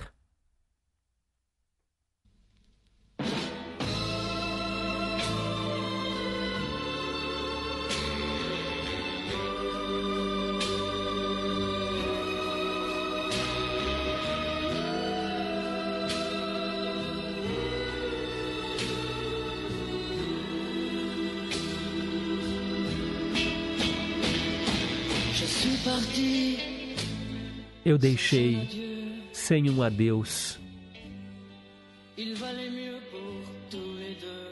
[27.90, 30.60] Eu deixei sem um adeus.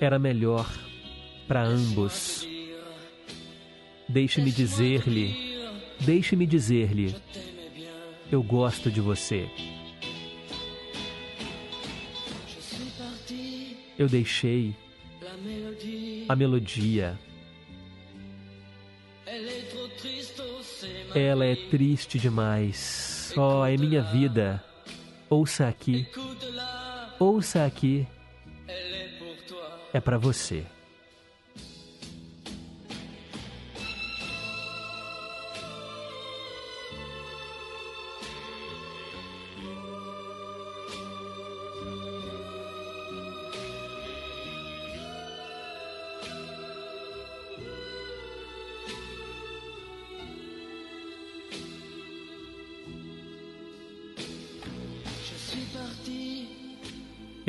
[0.01, 0.67] Era melhor
[1.47, 2.47] para ambos.
[4.09, 5.55] Deixe-me dizer-lhe,
[5.99, 7.15] deixe-me dizer-lhe,
[8.31, 9.47] eu gosto de você.
[13.99, 14.75] Eu deixei
[16.27, 17.19] a melodia.
[21.13, 23.16] Ela é triste demais.
[23.38, 24.63] Oh, é minha vida.
[25.29, 26.07] Ouça aqui,
[27.19, 28.07] ouça aqui,
[29.93, 30.65] é para você.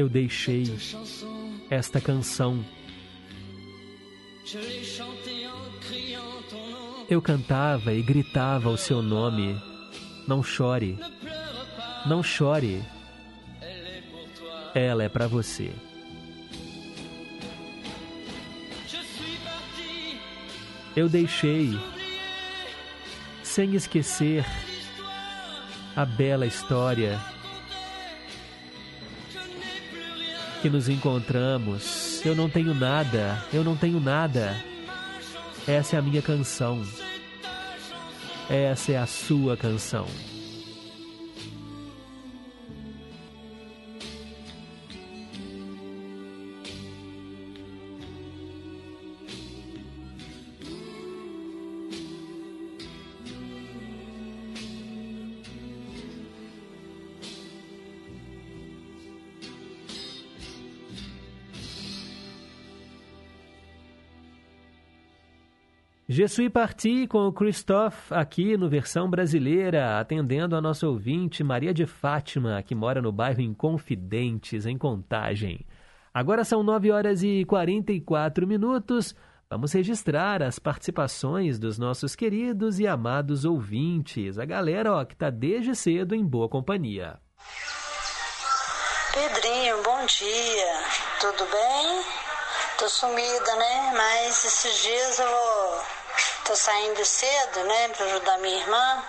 [0.08, 0.64] Eu deixei
[1.68, 2.64] esta canção.
[7.10, 9.54] Eu cantava e gritava o seu nome.
[10.26, 10.98] Não chore,
[12.06, 12.82] não chore.
[14.74, 15.70] Ela é para você.
[20.96, 21.78] Eu deixei,
[23.42, 24.42] sem esquecer,
[25.94, 27.20] a bela história
[30.60, 32.24] que nos encontramos.
[32.24, 34.56] Eu não tenho nada, eu não tenho nada.
[35.66, 36.82] Essa é a minha canção.
[38.48, 40.06] Essa é a sua canção.
[66.10, 71.74] Je suis parti com o Christophe aqui no versão brasileira, atendendo a nossa ouvinte Maria
[71.74, 75.66] de Fátima, que mora no bairro Inconfidentes, em Contagem.
[76.14, 79.14] Agora são 9 horas e 44 minutos.
[79.50, 85.28] Vamos registrar as participações dos nossos queridos e amados ouvintes, a galera ó, que está
[85.28, 87.18] desde cedo em boa companhia.
[89.12, 90.84] Pedrinho, bom dia.
[91.20, 92.02] Tudo bem?
[92.78, 93.92] Tô sumida, né?
[93.94, 95.97] Mas esses dias eu vou...
[96.48, 97.88] tô saindo cedo, né?
[97.88, 99.04] Pra ajudar minha irmã.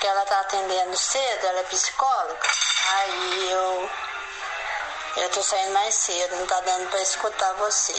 [0.00, 2.48] Que ela tá atendendo cedo, ela é psicóloga.
[2.94, 3.90] Aí eu...
[5.18, 7.94] Eu tô saindo mais cedo, não tá dando pra escutar você.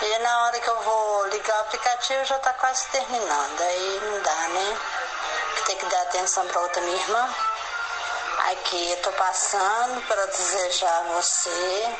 [0.00, 3.60] E na hora que eu vou ligar o aplicativo já tá quase terminando.
[3.60, 4.78] Aí não dá, né?
[5.66, 7.34] Tem que dar atenção pra outra minha irmã.
[8.52, 11.96] Aqui eu tô passando para desejar a você,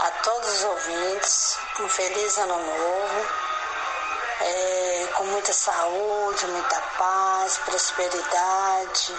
[0.00, 3.43] a todos os ouvintes, um feliz ano novo,
[4.40, 9.14] é, com muita saúde, muita paz, prosperidade,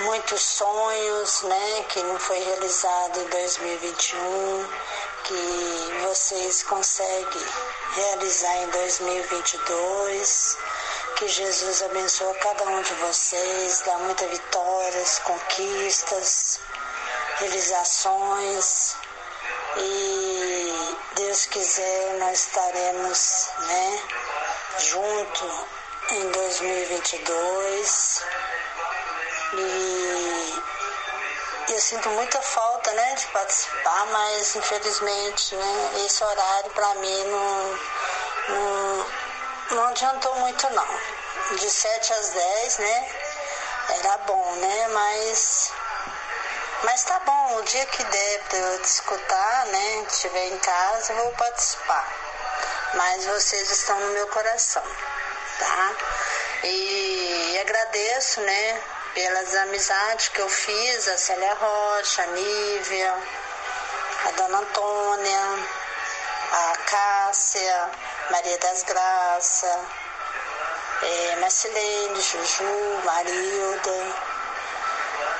[0.00, 4.68] muitos sonhos, né, que não foi realizado em 2021,
[5.24, 7.46] que vocês conseguem
[7.94, 10.58] realizar em 2022.
[11.16, 16.60] Que Jesus abençoe cada um de vocês, dá muitas vitórias, conquistas,
[17.38, 18.96] realizações.
[19.76, 20.19] E
[21.20, 24.02] Deus quiser, nós estaremos né,
[24.78, 25.66] junto
[26.12, 28.24] em 2022.
[29.52, 30.62] E
[31.68, 37.78] eu sinto muita falta, né, de participar, mas infelizmente, né, esse horário para mim não,
[38.48, 39.06] não,
[39.72, 40.88] não adiantou muito não.
[41.54, 43.08] De 7 às 10, né,
[43.90, 45.70] era bom, né, mas
[46.82, 51.12] mas tá bom, o dia que der pra eu te escutar, né, estiver em casa,
[51.12, 52.08] eu vou participar.
[52.94, 54.82] Mas vocês estão no meu coração,
[55.58, 55.92] tá?
[56.64, 58.82] E agradeço, né,
[59.14, 63.14] pelas amizades que eu fiz, a Célia Rocha, a Nívia,
[64.26, 65.66] a Dona Antônia,
[66.52, 67.90] a Cássia,
[68.30, 69.80] Maria das Graças,
[71.02, 74.39] é, Marcelene, Juju, Marilda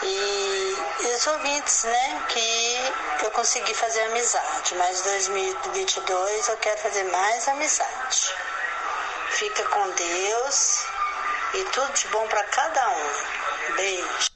[0.03, 0.75] e,
[1.05, 7.49] e os ouvintes, né, que eu consegui fazer amizade, mas 2022 eu quero fazer mais
[7.49, 8.35] amizade.
[9.31, 10.85] Fica com Deus
[11.55, 13.77] e tudo de bom para cada um.
[13.77, 14.31] Beijo.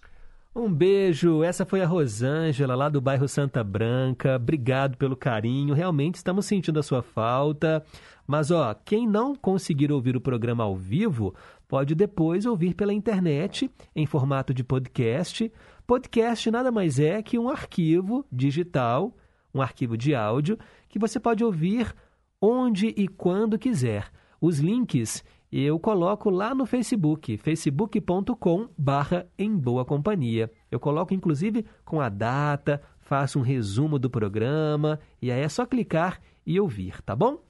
[0.57, 4.37] Um beijo, essa foi a Rosângela, lá do bairro Santa Branca.
[4.37, 7.85] Obrigado pelo carinho, realmente estamos sentindo a sua falta.
[8.27, 11.35] Mas, ó, quem não conseguir ouvir o programa ao vivo,
[11.75, 15.53] pode depois ouvir pela internet, em formato de podcast.
[15.85, 19.13] Podcast nada mais é que um arquivo digital,
[19.53, 20.57] um arquivo de áudio,
[20.89, 21.93] que você pode ouvir
[22.41, 24.09] onde e quando quiser.
[24.41, 30.49] Os links eu coloco lá no Facebook, facebook.com barra em boa companhia.
[30.71, 35.67] Eu coloco inclusive com a data, faço um resumo do programa e aí é só
[35.67, 37.43] clicar e ouvir, tá bom?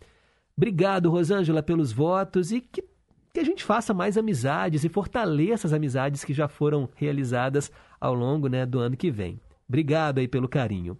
[0.56, 2.82] Obrigado, Rosângela, pelos votos e que,
[3.34, 7.68] que a gente faça mais amizades e fortaleça as amizades que já foram realizadas
[8.00, 9.40] ao longo né, do ano que vem.
[9.68, 10.96] Obrigado aí pelo carinho.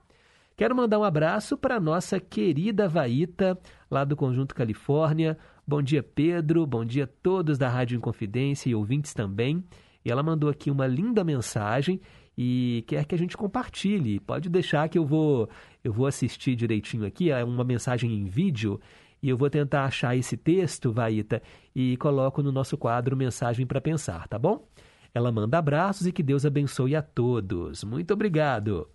[0.57, 3.57] Quero mandar um abraço para nossa querida Vaíta,
[3.89, 5.39] lá do Conjunto Califórnia.
[5.65, 6.67] Bom dia, Pedro.
[6.67, 9.63] Bom dia a todos da Rádio Inconfidência e ouvintes também.
[10.05, 12.01] E ela mandou aqui uma linda mensagem
[12.37, 14.19] e quer que a gente compartilhe.
[14.19, 15.49] Pode deixar que eu vou
[15.85, 18.81] eu vou assistir direitinho aqui, é uma mensagem em vídeo
[19.25, 21.41] e eu vou tentar achar esse texto, Vaíta,
[21.75, 24.69] e coloco no nosso quadro Mensagem para Pensar, tá bom?
[25.15, 27.85] Ela manda abraços e que Deus abençoe a todos.
[27.85, 28.87] Muito obrigado.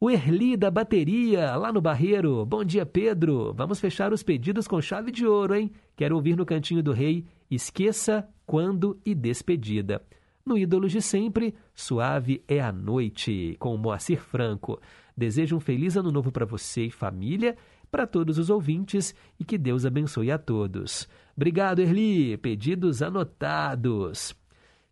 [0.00, 2.44] O Erli da bateria, lá no Barreiro.
[2.44, 3.54] Bom dia, Pedro.
[3.54, 5.70] Vamos fechar os pedidos com chave de ouro, hein?
[5.94, 10.02] Quero ouvir no Cantinho do Rei Esqueça, Quando e Despedida.
[10.44, 14.80] No Ídolos de Sempre, Suave é a Noite, com Moacir Franco.
[15.16, 17.56] Desejo um feliz ano novo para você e família,
[17.94, 21.08] para todos os ouvintes e que Deus abençoe a todos.
[21.36, 22.36] Obrigado, Erli.
[22.36, 24.34] Pedidos anotados.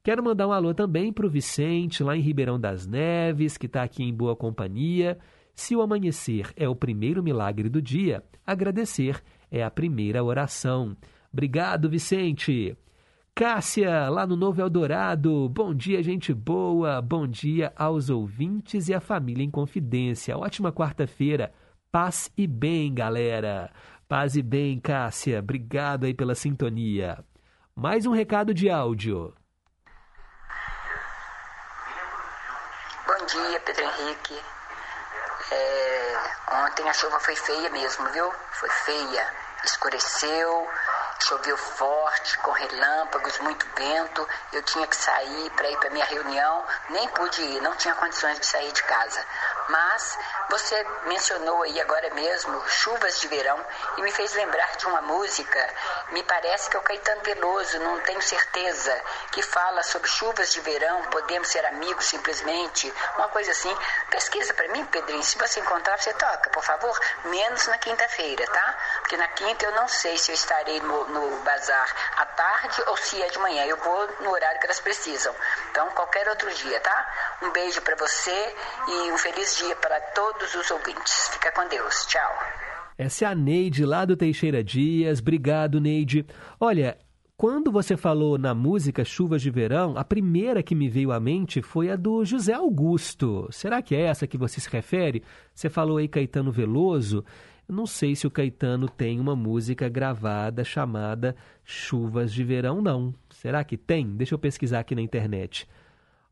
[0.04, 3.82] Quero mandar um alô também para o Vicente, lá em Ribeirão das Neves, que está
[3.82, 5.18] aqui em boa companhia.
[5.52, 10.96] Se o amanhecer é o primeiro milagre do dia, agradecer é a primeira oração.
[11.32, 12.76] Obrigado, Vicente.
[13.34, 15.48] Cássia, lá no Novo Eldorado.
[15.48, 17.02] Bom dia, gente boa.
[17.02, 20.38] Bom dia aos ouvintes e à família em confidência.
[20.38, 21.52] Ótima quarta-feira.
[21.92, 23.70] Paz e bem, galera.
[24.08, 25.40] Paz e bem, Cássia.
[25.40, 27.22] Obrigado aí pela sintonia.
[27.76, 29.34] Mais um recado de áudio.
[33.06, 34.40] Bom dia, Pedro Henrique.
[35.52, 38.32] É, ontem a chuva foi feia mesmo, viu?
[38.52, 39.26] Foi feia.
[39.62, 40.66] Escureceu,
[41.22, 44.28] choveu forte, com relâmpagos, muito vento.
[44.52, 48.38] Eu tinha que sair para ir para minha reunião, nem pude ir, não tinha condições
[48.38, 49.24] de sair de casa.
[49.68, 50.18] Mas
[50.50, 53.64] você mencionou aí agora mesmo chuvas de verão
[53.96, 55.68] e me fez lembrar de uma música,
[56.10, 59.00] me parece que é o Caetano Veloso, não tenho certeza,
[59.30, 63.74] que fala sobre chuvas de verão, podemos ser amigos simplesmente, uma coisa assim.
[64.10, 68.78] Pesquisa para mim, Pedrinho, se você encontrar, você toca, por favor, menos na quinta-feira, tá?
[69.00, 71.86] Porque na quinta eu não sei se eu estarei no, no bazar
[72.16, 75.34] à tarde ou se é de manhã, eu vou no horário que elas precisam.
[75.70, 77.38] Então, qualquer outro dia, tá?
[77.42, 78.54] Um beijo para você
[78.88, 81.28] e um feliz dia para todos os ouvintes.
[81.32, 82.06] Fica com Deus.
[82.06, 82.38] Tchau.
[82.98, 85.18] Essa é a Neide lá do Teixeira Dias.
[85.18, 86.26] Obrigado, Neide.
[86.60, 86.98] Olha,
[87.36, 91.60] quando você falou na música Chuvas de Verão, a primeira que me veio à mente
[91.60, 93.48] foi a do José Augusto.
[93.50, 95.24] Será que é essa que você se refere?
[95.52, 97.24] Você falou aí Caetano Veloso.
[97.72, 103.14] Não sei se o Caetano tem uma música gravada chamada Chuvas de Verão, não.
[103.30, 104.14] Será que tem?
[104.14, 105.66] Deixa eu pesquisar aqui na internet.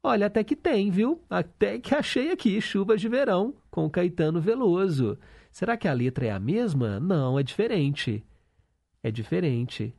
[0.02, 1.22] Olha, até que tem, viu?
[1.30, 5.18] Até que achei aqui Chuvas de Verão com o Caetano Veloso.
[5.50, 7.00] Será que a letra é a mesma?
[7.00, 8.22] Não, é diferente.
[9.02, 9.94] É diferente.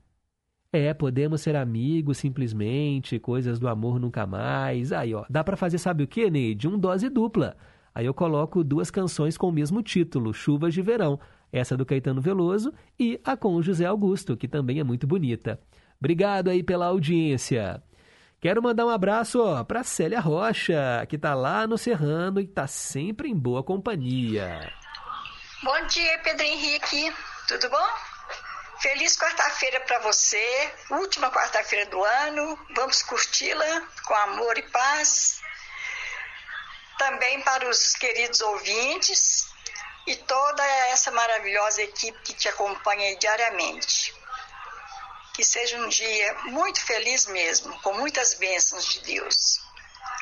[0.72, 4.94] É, podemos ser amigos simplesmente, coisas do amor nunca mais.
[4.94, 6.68] Aí, ó, dá para fazer sabe o que, Neide?
[6.68, 7.58] Um dose dupla.
[7.94, 11.20] Aí eu coloco duas canções com o mesmo título, Chuvas de Verão.
[11.52, 15.60] Essa do Caetano Veloso e a com José Augusto, que também é muito bonita.
[16.00, 17.84] Obrigado aí pela audiência.
[18.40, 23.30] Quero mandar um abraço para Célia Rocha, que tá lá no Serrano e tá sempre
[23.30, 24.72] em boa companhia.
[25.62, 27.14] Bom dia, Pedro Henrique.
[27.48, 27.88] Tudo bom?
[28.80, 32.58] Feliz quarta-feira para você, última quarta-feira do ano.
[32.76, 35.41] Vamos curti-la com amor e paz.
[37.02, 39.48] Também para os queridos ouvintes
[40.06, 44.14] e toda essa maravilhosa equipe que te acompanha diariamente.
[45.34, 49.60] Que seja um dia muito feliz mesmo, com muitas bênçãos de Deus.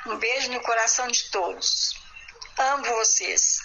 [0.07, 1.93] Um beijo no coração de todos.
[2.57, 3.59] Amo vocês.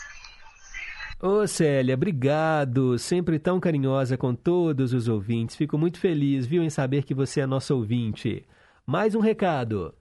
[1.20, 2.98] Ô Célia, obrigado.
[2.98, 5.54] Sempre tão carinhosa com todos os ouvintes.
[5.54, 8.44] Fico muito feliz, viu, em saber que você é nosso ouvinte.
[8.84, 9.94] Mais um recado.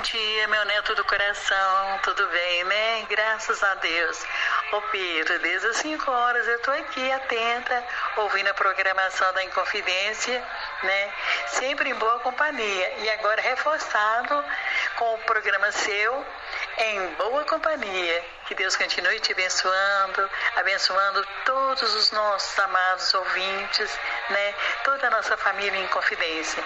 [0.00, 3.06] Bom dia, meu neto do coração, tudo bem, né?
[3.06, 4.24] Graças a Deus.
[4.72, 7.84] Ô Pedro, desde as 5 horas eu tô aqui atenta,
[8.16, 10.42] ouvindo a programação da Inconfidência,
[10.82, 11.12] né?
[11.48, 12.94] Sempre em boa companhia.
[13.00, 14.42] E agora reforçado
[14.96, 16.26] com o programa seu,
[16.78, 18.24] em boa companhia.
[18.50, 23.96] Que Deus continue te abençoando, abençoando todos os nossos amados ouvintes,
[24.28, 24.54] né?
[24.84, 26.60] Toda a nossa família em confidência.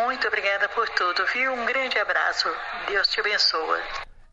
[0.00, 1.52] Muito obrigada por tudo, viu?
[1.54, 2.48] Um grande abraço.
[2.86, 3.80] Deus te abençoe.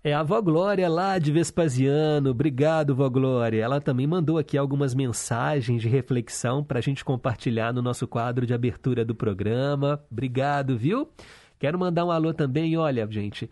[0.04, 2.30] É a Vó Glória lá de Vespasiano.
[2.30, 3.64] Obrigado, Vó Glória.
[3.64, 8.46] Ela também mandou aqui algumas mensagens de reflexão para a gente compartilhar no nosso quadro
[8.46, 10.06] de abertura do programa.
[10.12, 11.12] Obrigado, viu?
[11.58, 12.78] Quero mandar um alô também.
[12.78, 13.50] Olha, gente,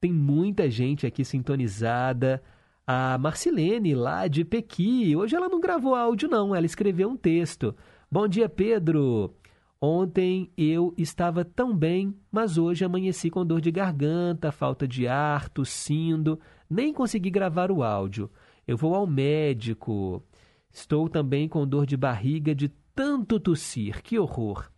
[0.00, 2.40] tem muita gente aqui sintonizada.
[2.88, 5.16] A Marcilene, lá de Pequi.
[5.16, 6.54] Hoje ela não gravou áudio, não.
[6.54, 7.74] Ela escreveu um texto.
[8.08, 9.34] Bom dia, Pedro.
[9.80, 15.48] Ontem eu estava tão bem, mas hoje amanheci com dor de garganta, falta de ar,
[15.48, 16.38] tossindo,
[16.70, 18.30] nem consegui gravar o áudio.
[18.66, 20.22] Eu vou ao médico.
[20.72, 24.00] Estou também com dor de barriga de tanto tossir.
[24.00, 24.70] Que horror!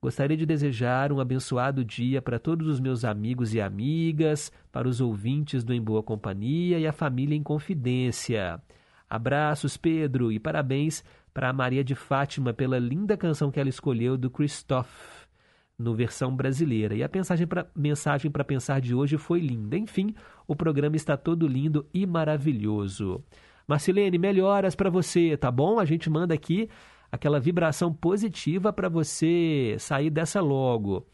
[0.00, 5.00] Gostaria de desejar um abençoado dia para todos os meus amigos e amigas, para os
[5.00, 8.62] ouvintes do Em Boa Companhia e a família em confidência.
[9.10, 11.02] Abraços, Pedro, e parabéns
[11.34, 15.26] para a Maria de Fátima pela linda canção que ela escolheu do Christophe,
[15.76, 16.94] no versão brasileira.
[16.94, 17.10] E a
[17.74, 19.76] mensagem para pensar de hoje foi linda.
[19.76, 20.14] Enfim,
[20.46, 23.24] o programa está todo lindo e maravilhoso.
[23.66, 25.80] Marcilene, melhoras para você, tá bom?
[25.80, 26.68] A gente manda aqui
[27.10, 31.06] aquela vibração positiva para você sair dessa logo.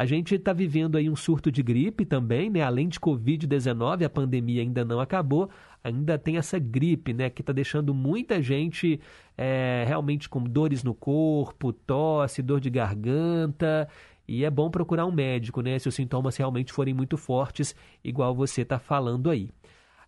[0.00, 2.62] A gente está vivendo aí um surto de gripe também, né?
[2.62, 5.50] Além de Covid-19, a pandemia ainda não acabou,
[5.84, 7.28] ainda tem essa gripe, né?
[7.28, 8.98] Que está deixando muita gente
[9.36, 13.86] é, realmente com dores no corpo, tosse, dor de garganta.
[14.26, 15.78] E é bom procurar um médico, né?
[15.78, 19.50] Se os sintomas realmente forem muito fortes, igual você está falando aí.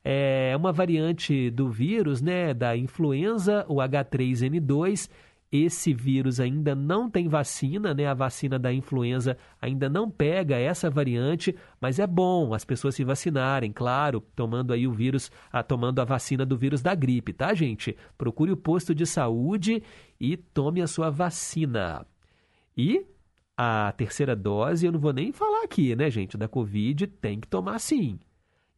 [0.03, 2.55] É uma variante do vírus, né?
[2.55, 5.11] Da influenza, o H3N2
[5.53, 8.07] esse vírus ainda não tem vacina, né?
[8.07, 13.05] A vacina da influenza ainda não pega essa variante, mas é bom as pessoas se
[13.05, 17.53] vacinarem, claro, tomando aí o vírus, a, tomando a vacina do vírus da gripe, tá,
[17.53, 17.95] gente?
[18.17, 19.83] Procure o posto de saúde
[20.19, 22.07] e tome a sua vacina.
[22.75, 23.05] E
[23.55, 26.39] a terceira dose, eu não vou nem falar aqui, né, gente?
[26.39, 28.19] Da Covid tem que tomar sim.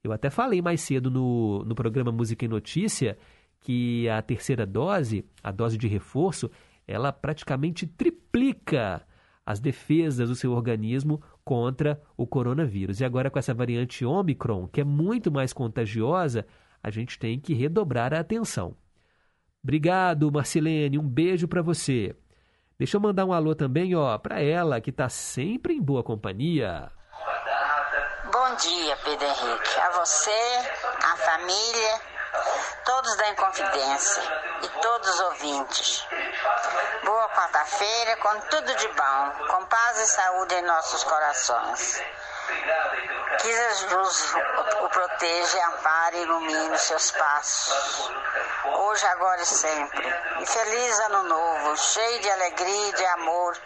[0.03, 3.17] Eu até falei mais cedo no, no programa Música e Notícia
[3.65, 6.51] que a terceira dose, a dose de reforço,
[6.87, 9.03] ela praticamente triplica
[9.45, 13.01] as defesas do seu organismo contra o coronavírus.
[13.01, 16.47] E agora com essa variante Omicron, que é muito mais contagiosa,
[16.83, 18.77] a gente tem que redobrar a atenção.
[19.63, 22.15] Obrigado, Marcilene, um beijo para você.
[22.79, 26.91] Deixa eu mandar um alô também, ó, para ela que está sempre em boa companhia.
[28.31, 29.81] Bom dia, Pedro Henrique.
[29.81, 30.31] A você,
[31.03, 32.01] a família,
[33.05, 34.23] todos da Inconfidência
[34.63, 36.09] e todos os ouvintes.
[37.05, 42.03] Boa quarta-feira, com tudo de bom, com paz e saúde em nossos corações.
[43.41, 44.35] Que Jesus
[44.81, 48.11] o proteja, ampare e ilumine os seus passos,
[48.65, 50.07] hoje, agora e sempre.
[50.41, 53.57] E feliz ano novo, cheio de alegria, de amor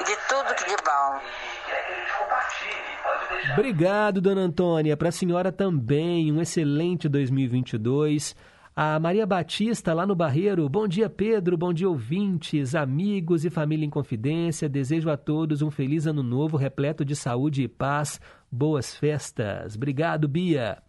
[0.00, 1.20] e de tudo que de bom.
[3.52, 4.96] Obrigado, dona Antônia.
[4.96, 8.34] Para a senhora também, um excelente 2022.
[8.76, 10.68] A Maria Batista, lá no Barreiro.
[10.68, 11.56] Bom dia, Pedro.
[11.56, 14.68] Bom dia, ouvintes, amigos e família em confidência.
[14.68, 18.20] Desejo a todos um feliz ano novo, repleto de saúde e paz.
[18.50, 19.76] Boas festas.
[19.76, 20.82] Obrigado, Bia.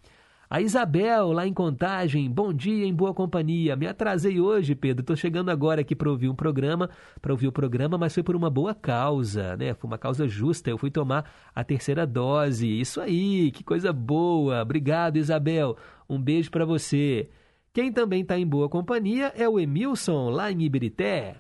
[0.50, 3.76] A Isabel, lá em Contagem, bom dia em boa companhia.
[3.76, 5.02] Me atrasei hoje, Pedro.
[5.02, 6.90] Estou chegando agora aqui para ouvir um programa,
[7.22, 9.76] para ouvir o programa, mas foi por uma boa causa, né?
[9.76, 10.72] Foi uma causa justa.
[10.72, 12.68] Eu fui tomar a terceira dose.
[12.68, 14.64] Isso aí, que coisa boa.
[14.64, 15.78] Obrigado, Isabel.
[16.10, 17.30] Um beijo para você.
[17.76, 21.36] Quem também está em boa companhia é o Emilson, lá em Ibirité.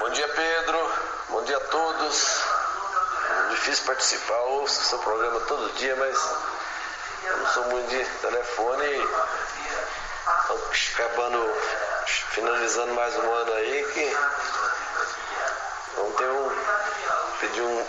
[0.00, 0.78] Bom dia, Pedro.
[1.30, 2.44] Bom dia a todos.
[3.52, 6.36] difícil participar, ouço seu programa todo dia, mas
[7.24, 8.84] eu não sou muito de telefone
[10.42, 11.54] estamos acabando,
[12.04, 14.16] finalizando mais um ano aí que
[15.96, 16.50] vamos ter um,
[17.40, 17.86] pedir um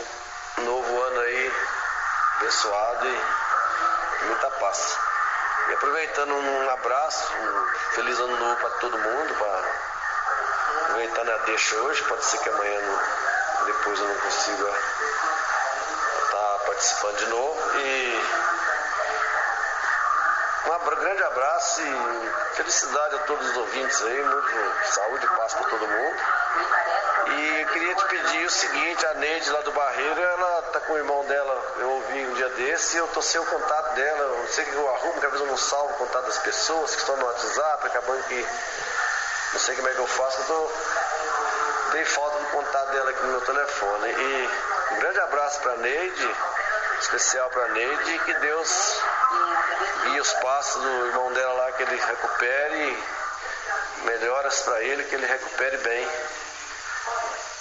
[0.64, 1.52] novo ano aí
[2.38, 5.09] abençoado e muita paz.
[5.68, 9.64] E aproveitando um abraço, um feliz ano novo para todo mundo, para
[10.84, 14.74] aproveitando a deixa hoje, pode ser que amanhã não- depois eu não consiga
[16.24, 17.80] estar participando de novo.
[17.80, 18.20] E
[20.66, 25.70] um grande abraço e felicidade a todos os ouvintes aí, muito saúde e paz para
[25.70, 26.18] todo mundo.
[27.32, 30.98] E queria te pedir o seguinte, a Neide lá do Barreiro, ela tá com o
[30.98, 34.66] irmão dela, eu ouvi um dia desse, eu tô sem o contato dela, eu sei
[34.66, 37.16] que eu arrumo, que às vezes eu não salvo o contato das pessoas que estão
[37.18, 38.48] no WhatsApp, acabando que
[39.54, 40.72] não sei como é que eu faço, eu tô
[41.92, 44.10] dei falta do contato dela aqui no meu telefone.
[44.12, 44.50] E
[44.94, 46.36] um grande abraço pra Neide,
[47.02, 49.02] especial pra Neide, e que Deus
[50.04, 53.04] guie os passos do irmão dela lá, que ele recupere
[54.06, 56.08] melhoras pra ele, que ele recupere bem.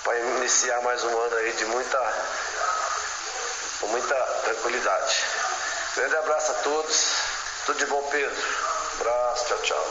[0.08, 1.98] Para iniciar mais um ano aí de muita,
[3.78, 5.16] com muita tranquilidade.
[5.94, 7.14] Grande abraço a todos.
[7.66, 8.34] Tudo de bom, Pedro.
[8.98, 9.84] Abraço, tchau, tchau.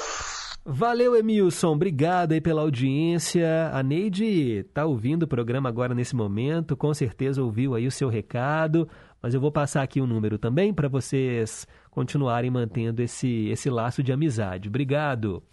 [0.66, 1.68] Valeu, Emilson.
[1.68, 3.70] Obrigado aí pela audiência.
[3.72, 8.10] A Neide tá ouvindo o programa agora nesse momento, com certeza ouviu aí o seu
[8.10, 8.90] recado,
[9.22, 14.02] mas eu vou passar aqui o número também para vocês continuarem mantendo esse, esse laço
[14.02, 14.68] de amizade.
[14.68, 15.44] Obrigado.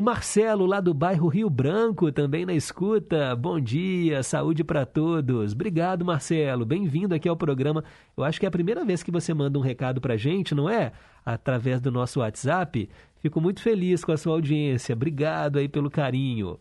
[0.00, 3.36] O Marcelo, lá do bairro Rio Branco, também na escuta.
[3.36, 5.52] Bom dia, saúde para todos.
[5.52, 6.64] Obrigado, Marcelo.
[6.64, 7.84] Bem-vindo aqui ao programa.
[8.16, 10.70] Eu acho que é a primeira vez que você manda um recado para gente, não
[10.70, 10.92] é?
[11.22, 12.88] Através do nosso WhatsApp.
[13.18, 14.94] Fico muito feliz com a sua audiência.
[14.94, 16.58] Obrigado aí pelo carinho.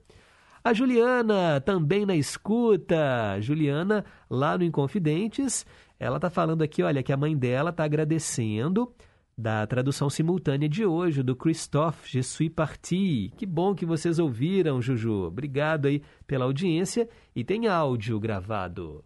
[0.61, 3.39] A Juliana, também na escuta.
[3.39, 5.65] Juliana, lá no Inconfidentes,
[5.97, 8.93] ela tá falando aqui, olha, que a mãe dela tá agradecendo
[9.39, 13.31] da tradução simultânea de hoje, do Christophe Je suis parti.
[13.37, 15.27] Que bom que vocês ouviram, Juju.
[15.27, 19.03] Obrigado aí pela audiência e tem áudio gravado.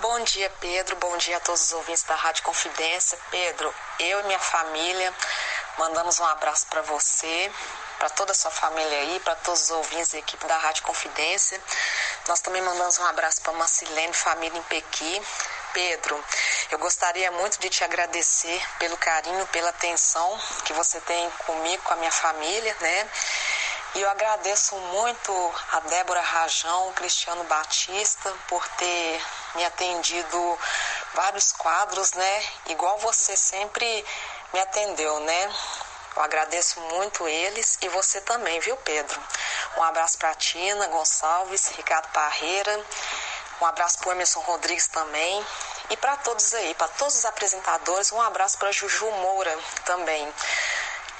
[0.00, 0.96] Bom dia, Pedro.
[0.96, 3.16] Bom dia a todos os ouvintes da Rádio Confidência.
[3.30, 5.14] Pedro, eu e minha família
[5.78, 7.50] mandamos um abraço para você,
[7.98, 11.60] para toda a sua família aí, para todos os ouvintes da equipe da Rádio Confidência.
[12.26, 15.22] Nós também mandamos um abraço para Marcilene, família em Pequi.
[15.72, 16.22] Pedro,
[16.70, 21.94] eu gostaria muito de te agradecer pelo carinho, pela atenção que você tem comigo, com
[21.94, 23.10] a minha família, né?
[23.94, 29.22] E eu agradeço muito a Débora Rajão, Cristiano Batista, por ter
[29.54, 30.58] me atendido
[31.14, 32.44] vários quadros, né?
[32.66, 34.04] Igual você sempre
[34.52, 35.54] me atendeu, né?
[36.16, 39.20] Eu agradeço muito eles e você também, viu, Pedro?
[39.76, 42.84] Um abraço para Tina Gonçalves, Ricardo Parreira,
[43.62, 45.40] um abraço para Emerson Rodrigues também.
[45.88, 49.56] E para todos aí, para todos os apresentadores, um abraço para Juju Moura
[49.86, 50.28] também.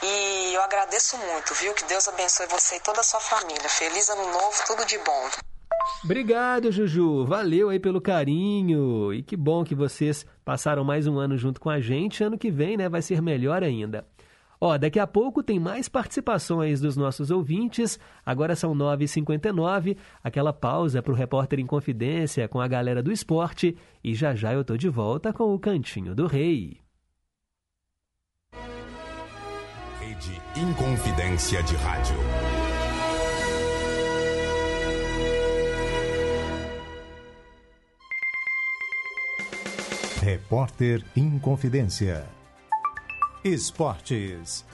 [0.03, 1.73] E eu agradeço muito, viu?
[1.73, 3.69] Que Deus abençoe você e toda a sua família.
[3.69, 5.31] Feliz ano novo, tudo de bom.
[6.03, 7.25] Obrigado, Juju.
[7.27, 9.15] Valeu aí pelo carinho.
[9.15, 12.25] E que bom que vocês passaram mais um ano junto com a gente.
[12.25, 14.05] Ano que vem, né, vai ser melhor ainda.
[14.65, 17.99] Ó, daqui a pouco tem mais participações dos nossos ouvintes.
[18.25, 23.77] Agora são 9h59, aquela pausa para o repórter em confidência com a galera do esporte.
[24.05, 26.81] E já já eu tô de volta com o Cantinho do Rei.
[29.99, 32.17] Rede Inconfidência de Rádio.
[40.21, 42.42] Repórter em Confidência.
[43.45, 44.65] Esportes.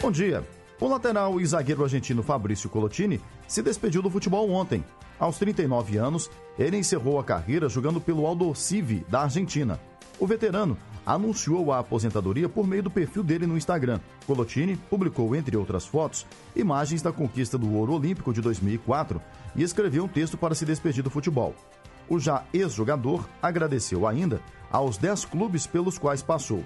[0.00, 0.46] Bom dia.
[0.80, 4.84] O lateral e zagueiro argentino Fabrício Colotini se despediu do futebol ontem.
[5.18, 9.80] Aos 39 anos, ele encerrou a carreira jogando pelo Aldo Civi, da Argentina.
[10.20, 13.98] O veterano anunciou a aposentadoria por meio do perfil dele no Instagram.
[14.28, 16.24] Colotini publicou, entre outras fotos,
[16.54, 19.20] imagens da conquista do ouro olímpico de 2004
[19.56, 21.52] e escreveu um texto para se despedir do futebol.
[22.08, 24.40] O já ex-jogador agradeceu ainda
[24.74, 26.64] aos 10 clubes pelos quais passou.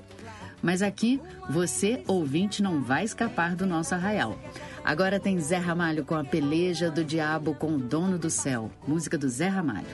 [0.63, 4.37] Mas aqui, você, ouvinte, não vai escapar do nosso arraial.
[4.83, 8.71] Agora tem Zé Ramalho com a peleja do diabo com o dono do céu.
[8.87, 9.85] Música do Zé Ramalho.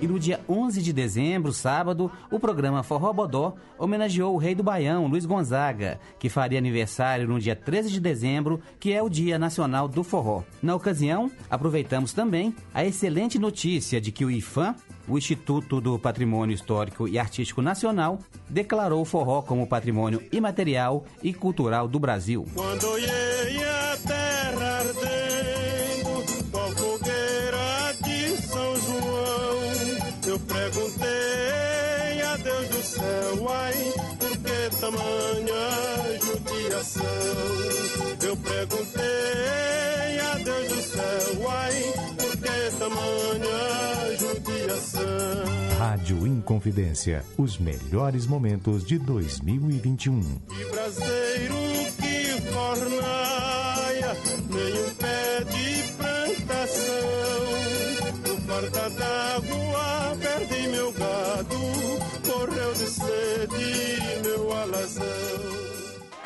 [0.00, 4.62] E no dia 11 de dezembro, sábado, o programa Forró Bodó homenageou o rei do
[4.62, 9.38] Baião, Luiz Gonzaga, que faria aniversário no dia 13 de dezembro, que é o Dia
[9.38, 10.42] Nacional do Forró.
[10.62, 14.74] Na ocasião, aproveitamos também a excelente notícia de que o IFAM,
[15.08, 18.18] o Instituto do Patrimônio Histórico e Artístico Nacional,
[18.48, 22.44] declarou o forró como patrimônio imaterial e cultural do Brasil.
[22.54, 22.86] Quando
[38.68, 41.82] perguntei a Deus do céu, ai,
[42.16, 45.56] por que tamanha judiação?
[45.78, 47.24] Rádio Inconfidência.
[47.36, 50.20] Os melhores momentos de 2021.
[50.48, 51.25] Que braseiro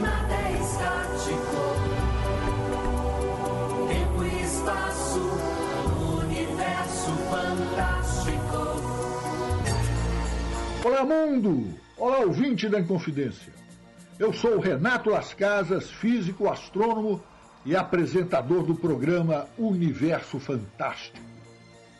[0.00, 1.56] nada é estático.
[3.88, 5.20] Tempo e espaço,
[6.20, 8.60] universo fantástico.
[10.84, 11.74] Olá, mundo!
[11.96, 13.52] Olá, ouvinte da Inconfidência.
[14.18, 17.22] Eu sou o Renato Las Casas, físico, astrônomo
[17.64, 21.31] e apresentador do programa Universo Fantástico.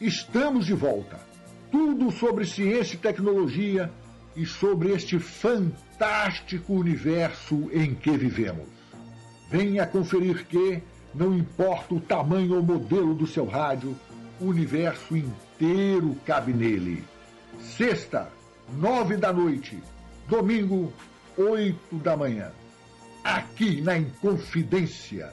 [0.02, 1.16] Estamos de volta.
[1.70, 3.88] Tudo sobre ciência e tecnologia
[4.34, 8.66] e sobre este fantástico universo em que vivemos.
[9.48, 10.82] Venha conferir que,
[11.14, 13.96] não importa o tamanho ou modelo do seu rádio,
[14.40, 17.04] o universo inteiro cabe nele.
[17.60, 18.28] Sexta,
[18.76, 19.80] nove da noite.
[20.28, 20.92] Domingo,
[21.36, 22.50] oito da manhã.
[23.22, 25.32] Aqui na Inconfidência.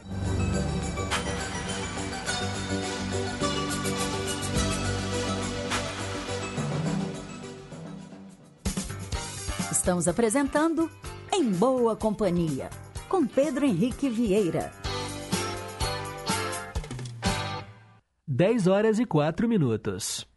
[9.89, 10.87] Estamos apresentando
[11.33, 12.69] Em Boa Companhia,
[13.07, 14.71] com Pedro Henrique Vieira.
[18.27, 20.27] 10 horas e 4 minutos.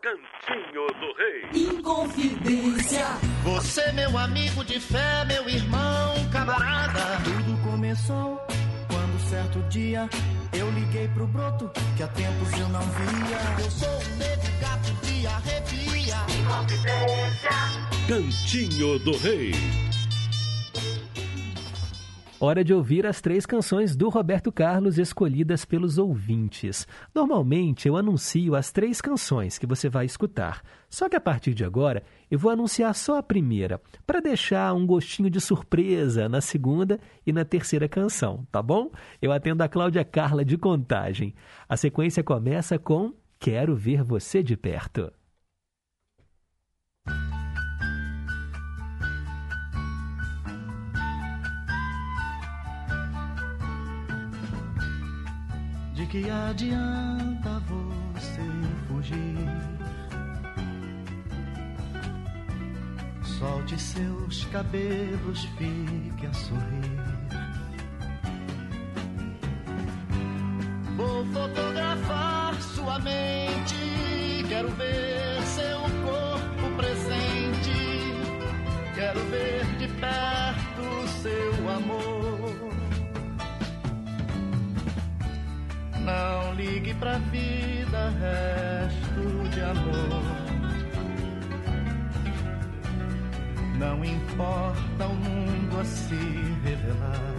[0.00, 1.68] Cantinho do Rei.
[1.68, 3.06] Inconfidência.
[3.42, 7.00] Você, meu amigo de fé, meu irmão, camarada.
[7.24, 8.40] Tudo começou
[8.86, 10.08] quando certo dia
[10.56, 13.64] eu liguei pro broto que há tempos eu não via.
[13.64, 15.56] Eu sou um negro gato de arrepia.
[18.08, 19.50] Cantinho do Rei.
[22.38, 26.86] Hora de ouvir as três canções do Roberto Carlos escolhidas pelos ouvintes.
[27.12, 30.62] Normalmente eu anuncio as três canções que você vai escutar.
[30.88, 34.86] Só que a partir de agora eu vou anunciar só a primeira, para deixar um
[34.86, 38.92] gostinho de surpresa na segunda e na terceira canção, tá bom?
[39.20, 41.34] Eu atendo a Cláudia Carla de Contagem.
[41.68, 45.10] A sequência começa com Quero Ver Você de Perto.
[55.96, 58.42] De que adianta você
[58.86, 59.34] fugir?
[63.24, 67.00] Solte seus cabelos, fique a sorrir.
[70.98, 74.44] Vou fotografar sua mente.
[74.50, 78.12] Quero ver seu corpo presente.
[78.94, 82.35] Quero ver de perto seu amor.
[86.06, 90.22] Não ligue pra vida, resto de amor.
[93.76, 96.14] Não importa o mundo a se
[96.62, 97.34] revelar.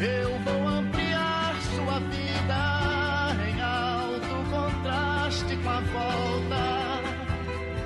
[0.00, 7.00] Eu vou ampliar sua vida em alto contraste com a volta.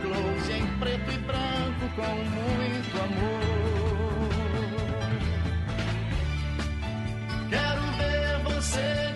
[0.00, 3.67] Close em preto e branco com muito amor.
[8.68, 9.07] say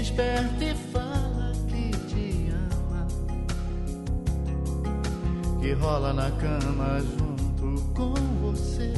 [0.00, 3.06] desperta e fala que te ama.
[5.60, 8.94] Que rola na cama junto com você.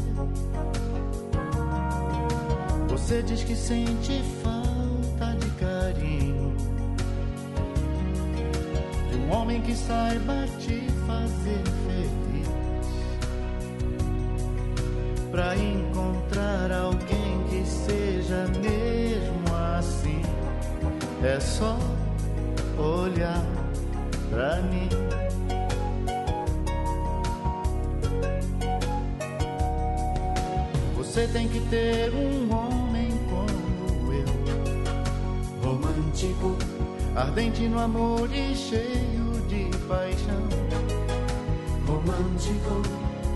[2.89, 6.55] Você diz que sente falta de carinho
[9.11, 12.49] de um homem que saiba te fazer feliz.
[15.33, 18.82] Pra encontrar alguém que seja assim,
[21.25, 21.79] é só
[22.79, 23.45] olhar
[24.29, 24.89] pra mim.
[30.97, 34.25] Você tem que ter um homem como eu,
[35.63, 36.57] romântico,
[37.15, 40.49] ardente no amor e cheio de paixão.
[41.87, 42.83] Romântico,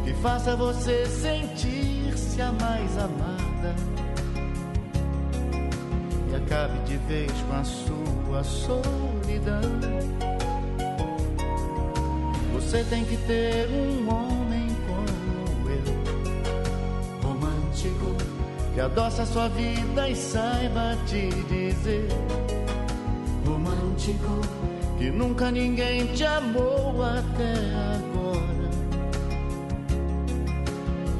[0.04, 3.05] que faça você sentir-se a mais amada
[6.46, 9.60] acabe de vez com a sua solidão.
[12.54, 18.16] Você tem que ter um homem como eu, romântico,
[18.74, 22.08] que adoça sua vida e saiba te dizer,
[23.44, 24.40] romântico,
[24.98, 27.54] que nunca ninguém te amou até
[27.96, 28.70] agora,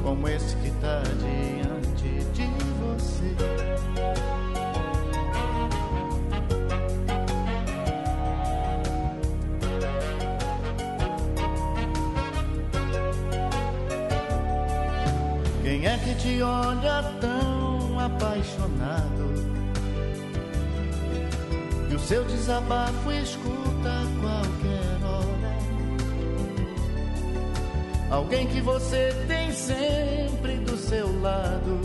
[0.03, 1.36] como esse que tá diante
[18.47, 19.33] apaixonado?
[21.89, 25.57] E o seu desabafo escuta a qualquer hora.
[28.09, 31.79] Alguém que você tem sempre do seu lado.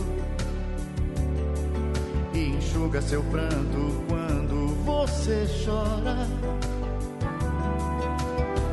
[2.33, 6.27] E enxuga seu pranto quando você chora.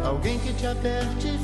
[0.05, 1.39] Alguém que te aperte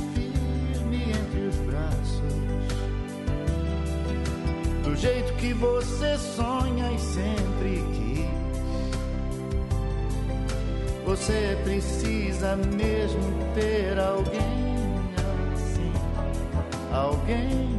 [5.07, 8.27] jeito que você sonha e sempre quis.
[11.05, 13.23] Você precisa mesmo
[13.55, 14.67] ter alguém
[15.55, 15.93] assim,
[16.93, 17.79] alguém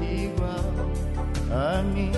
[0.00, 0.72] igual
[1.52, 2.12] a mim.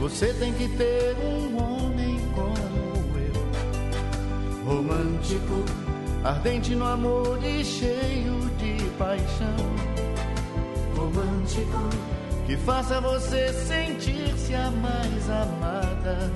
[0.00, 5.64] Você tem que ter um homem como eu, romântico
[6.24, 7.91] ardente no amor e cheio
[8.98, 9.56] paixão.
[10.96, 11.90] Romântico,
[12.46, 16.30] que faça você sentir-se a mais amada.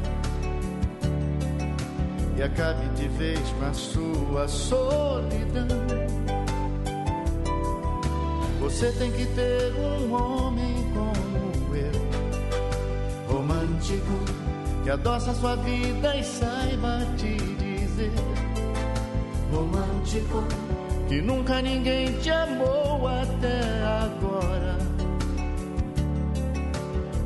[2.36, 5.66] E acabe de vez com a sua solidão.
[8.60, 17.06] Você tem que ter um homem como eu, romântico, que adoça sua vida e saiba
[17.16, 18.12] te dizer
[19.52, 20.65] romântico
[21.16, 24.76] que nunca ninguém te amou até agora.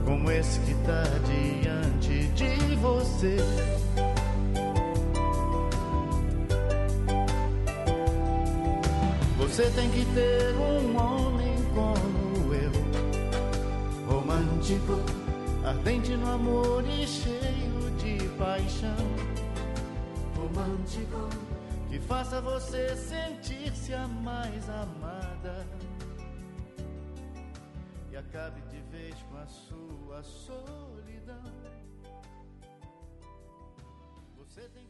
[0.05, 3.37] Como esse que tá diante de você.
[9.39, 12.71] Você tem que ter um homem como eu,
[14.09, 15.01] romântico,
[15.65, 18.95] ardente no amor e cheio de paixão.
[20.37, 21.40] Romântico
[22.11, 25.65] faça você sentir-se a mais amada
[28.11, 31.45] e acabe de vez com a sua solidão.
[34.39, 34.90] Você tem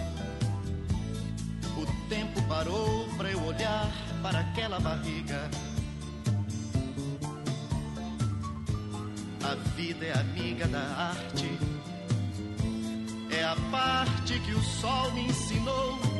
[2.63, 5.49] Parou para eu olhar para aquela barriga.
[9.43, 11.57] A vida é amiga da arte.
[13.31, 16.10] É a parte que o sol me ensinou.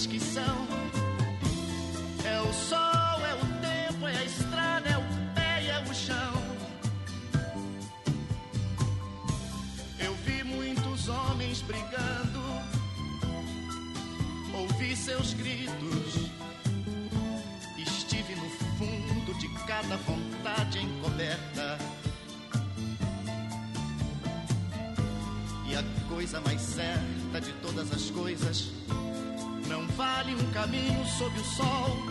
[0.00, 0.66] Coisas que são.
[2.24, 5.94] É o sol, é o tempo, é a estrada, é o pé e é o
[5.94, 6.32] chão.
[9.98, 12.40] Eu vi muitos homens brigando,
[14.54, 16.30] ouvi seus gritos.
[17.76, 21.78] Estive no fundo de cada vontade encoberta.
[25.66, 28.79] E a coisa mais certa de todas as coisas
[30.30, 32.09] vale um caminho sob o sol.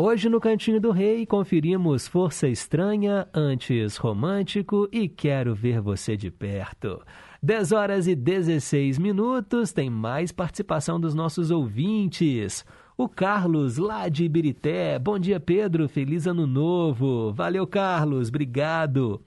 [0.00, 6.30] Hoje no Cantinho do Rei conferimos Força Estranha, antes Romântico e Quero Ver Você de
[6.30, 7.02] Perto.
[7.42, 12.64] 10 horas e 16 minutos, tem mais participação dos nossos ouvintes.
[12.96, 15.00] O Carlos, lá de Ibirité.
[15.00, 15.88] Bom dia, Pedro.
[15.88, 17.32] Feliz ano novo.
[17.32, 18.28] Valeu, Carlos.
[18.28, 19.20] Obrigado.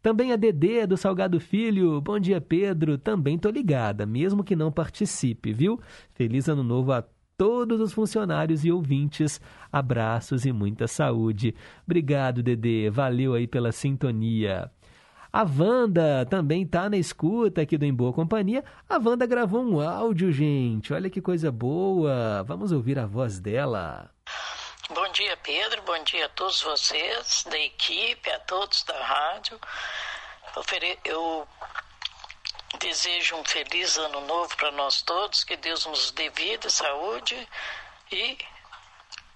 [0.00, 2.00] Também a Dedê do Salgado Filho.
[2.00, 2.96] Bom dia, Pedro.
[2.96, 5.80] Também tô ligada, mesmo que não participe, viu?
[6.14, 7.04] Feliz ano novo a
[7.42, 9.40] todos os funcionários e ouvintes.
[9.72, 11.56] Abraços e muita saúde.
[11.84, 12.88] Obrigado, Dedê.
[12.88, 14.70] Valeu aí pela sintonia.
[15.32, 18.62] A Wanda também tá na escuta aqui do Em Boa Companhia.
[18.88, 20.94] A Wanda gravou um áudio, gente.
[20.94, 22.44] Olha que coisa boa.
[22.44, 24.08] Vamos ouvir a voz dela.
[24.94, 25.82] Bom dia, Pedro.
[25.82, 29.58] Bom dia a todos vocês, da equipe, a todos da rádio.
[31.04, 31.48] Eu
[32.82, 37.48] desejo um feliz ano novo para nós todos, que Deus nos dê vida, saúde
[38.10, 38.36] e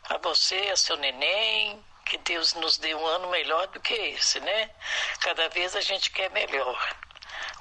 [0.08, 4.40] a você, a seu neném, que Deus nos dê um ano melhor do que esse,
[4.40, 4.70] né?
[5.20, 6.96] Cada vez a gente quer melhor.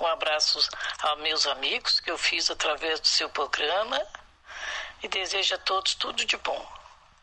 [0.02, 0.60] Um abraço
[1.02, 4.02] aos meus amigos que eu fiz através do seu programa
[5.04, 6.68] e desejo a todos tudo de bom.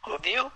[0.07, 0.51] Ouviu?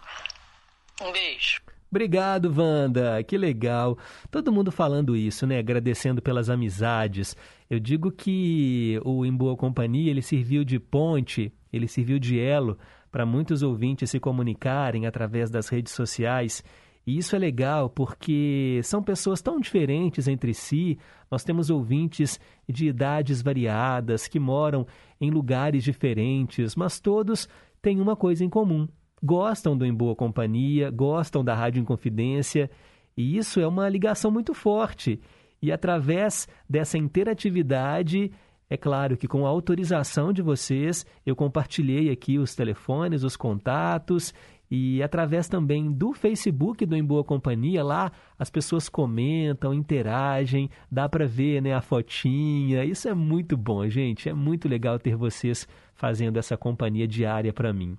[1.01, 1.61] Um beijo.
[1.91, 3.23] Obrigado, Wanda.
[3.23, 3.97] Que legal.
[4.31, 5.59] Todo mundo falando isso, né?
[5.59, 7.37] Agradecendo pelas amizades.
[7.69, 12.79] Eu digo que o Em Boa Companhia, ele serviu de ponte, ele serviu de elo
[13.11, 16.63] para muitos ouvintes se comunicarem através das redes sociais.
[17.07, 20.99] E isso é legal porque são pessoas tão diferentes entre si.
[21.31, 22.39] Nós temos ouvintes
[22.69, 24.87] de idades variadas que moram
[25.21, 27.49] em lugares diferentes, mas todos
[27.83, 28.89] têm uma coisa em comum.
[29.23, 32.71] Gostam do Em Boa Companhia, gostam da Rádio Inconfidência,
[33.17, 35.21] e isso é uma ligação muito forte.
[35.61, 38.31] E através dessa interatividade,
[38.69, 44.35] é claro que com a autorização de vocês, eu compartilhei aqui os telefones, os contatos
[44.71, 51.09] e através também do Facebook do Em Boa Companhia, lá as pessoas comentam, interagem, dá
[51.09, 52.85] para ver né, a fotinha.
[52.85, 54.29] Isso é muito bom, gente.
[54.29, 57.97] É muito legal ter vocês fazendo essa companhia diária para mim.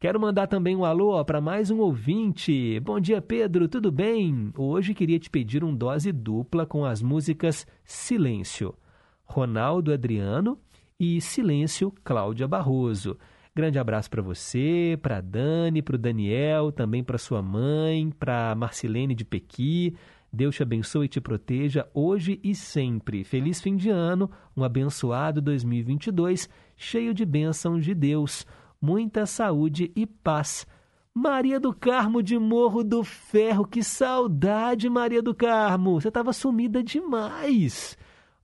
[0.00, 2.78] Quero mandar também um alô para mais um ouvinte.
[2.78, 4.52] Bom dia, Pedro, tudo bem?
[4.56, 8.76] Hoje queria te pedir um dose dupla com as músicas Silêncio,
[9.24, 10.56] Ronaldo Adriano
[11.00, 13.18] e Silêncio, Cláudia Barroso.
[13.52, 19.16] Grande abraço para você, para Dani, para o Daniel, também para sua mãe, para Marcilene
[19.16, 19.96] de Pequi.
[20.32, 23.24] Deus te abençoe e te proteja hoje e sempre.
[23.24, 28.46] Feliz fim de ano, um abençoado 2022, cheio de bênçãos de Deus
[28.80, 30.66] muita saúde e paz.
[31.14, 36.00] Maria do Carmo de Morro do Ferro, que saudade, Maria do Carmo!
[36.00, 37.98] Você estava sumida demais.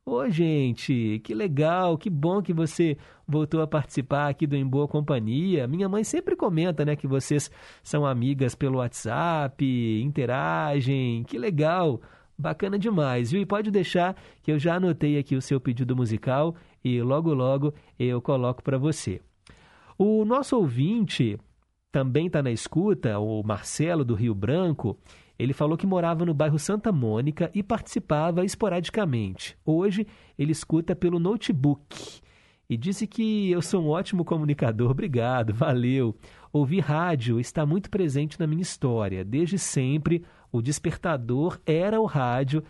[0.04, 4.86] Ô, gente, que legal, que bom que você voltou a participar aqui do Em Boa
[4.86, 5.66] Companhia.
[5.66, 7.50] Minha mãe sempre comenta, né, que vocês
[7.82, 9.64] são amigas pelo WhatsApp,
[10.02, 11.22] interagem.
[11.24, 12.02] Que legal,
[12.36, 13.40] bacana demais, viu?
[13.40, 16.54] E pode deixar que eu já anotei aqui o seu pedido musical
[16.84, 19.22] e logo logo eu coloco para você.
[19.96, 21.38] O nosso ouvinte
[21.92, 24.98] também está na escuta, o Marcelo do Rio Branco.
[25.38, 29.56] Ele falou que morava no bairro Santa Mônica e participava esporadicamente.
[29.64, 30.06] Hoje
[30.36, 32.20] ele escuta pelo notebook.
[32.68, 34.90] e disse que eu sou um ótimo comunicador.
[34.92, 36.16] Obrigado, valeu.
[36.52, 39.24] Ouvir rádio está muito presente na minha história.
[39.24, 42.64] Desde sempre, o despertador era o rádio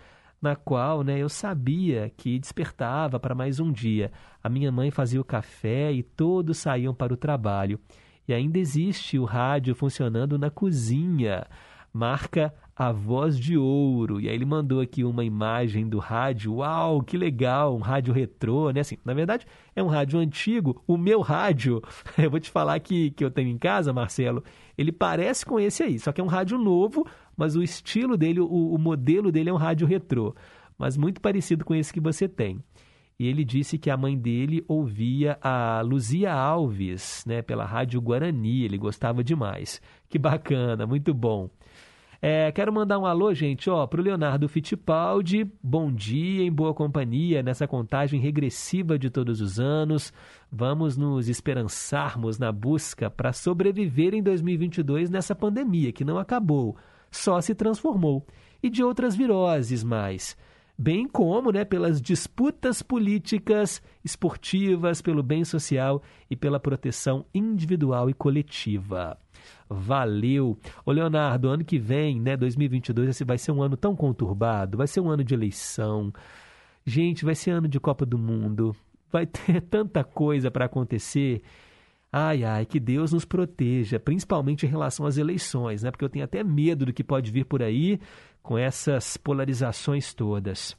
[0.44, 4.12] na qual né, eu sabia que despertava para mais um dia.
[4.42, 7.80] A minha mãe fazia o café e todos saíam para o trabalho.
[8.28, 11.46] E ainda existe o rádio funcionando na cozinha.
[11.90, 14.20] Marca a voz de ouro.
[14.20, 16.56] E aí ele mandou aqui uma imagem do rádio.
[16.56, 18.80] Uau, que legal, um rádio retrô, né?
[18.80, 20.82] Assim, na verdade, é um rádio antigo.
[20.86, 21.80] O meu rádio,
[22.18, 24.44] eu vou te falar que, que eu tenho em casa, Marcelo,
[24.76, 28.40] ele parece com esse aí, só que é um rádio novo, mas o estilo dele,
[28.40, 30.34] o, o modelo dele é um rádio retrô,
[30.78, 32.62] mas muito parecido com esse que você tem.
[33.18, 38.64] E ele disse que a mãe dele ouvia a Luzia Alves, né, pela Rádio Guarani,
[38.64, 39.80] ele gostava demais.
[40.08, 41.48] Que bacana, muito bom.
[42.26, 45.46] É, quero mandar um alô, gente, ó, pro Leonardo Fittipaldi.
[45.62, 50.10] Bom dia, em boa companhia, nessa contagem regressiva de todos os anos.
[50.50, 56.78] Vamos nos esperançarmos na busca para sobreviver em 2022 nessa pandemia que não acabou,
[57.16, 58.26] só se transformou.
[58.62, 60.36] E de outras viroses mais
[60.76, 68.14] bem como né, pelas disputas políticas, esportivas, pelo bem social e pela proteção individual e
[68.14, 69.16] coletiva.
[69.68, 70.58] Valeu!
[70.84, 74.86] Ô Leonardo, ano que vem, né, 2022, esse vai ser um ano tão conturbado, vai
[74.86, 76.12] ser um ano de eleição.
[76.84, 78.74] Gente, vai ser ano de Copa do Mundo.
[79.10, 81.42] Vai ter tanta coisa para acontecer.
[82.16, 85.90] Ai, ai, que Deus nos proteja, principalmente em relação às eleições, né?
[85.90, 87.98] Porque eu tenho até medo do que pode vir por aí
[88.40, 90.76] com essas polarizações todas.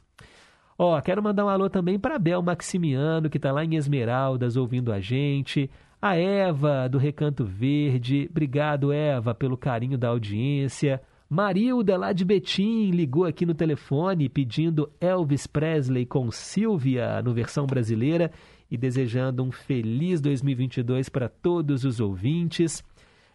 [0.79, 4.93] Ó, quero mandar um alô também para Bel Maximiano, que está lá em Esmeraldas ouvindo
[4.93, 5.69] a gente.
[6.01, 8.29] A Eva, do Recanto Verde.
[8.31, 11.01] Obrigado, Eva, pelo carinho da audiência.
[11.29, 17.65] Marilda, lá de Betim, ligou aqui no telefone pedindo Elvis Presley com Silvia no versão
[17.65, 18.31] brasileira
[18.69, 22.83] e desejando um feliz 2022 para todos os ouvintes.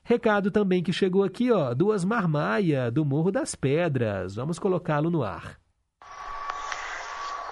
[0.03, 4.35] Recado também que chegou aqui, ó, do Osmar Maia, do Morro das Pedras.
[4.35, 5.59] Vamos colocá-lo no ar.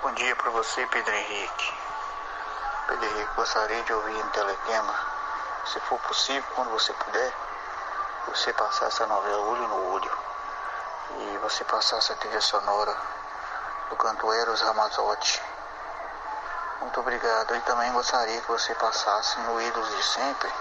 [0.02, 1.72] Bom dia para você, Pedro Henrique.
[2.88, 4.94] Pedro Henrique, gostaria de ouvir um telegrama,
[5.66, 7.34] se for possível, quando você puder,
[8.26, 10.10] você passar essa novela Olho no Olho
[11.20, 12.96] e você passar essa trilha sonora
[13.90, 15.47] do canto Eros Ramazotti.
[16.80, 17.54] Muito obrigado.
[17.56, 20.52] E também gostaria que você passasse no Ídolos de Sempre,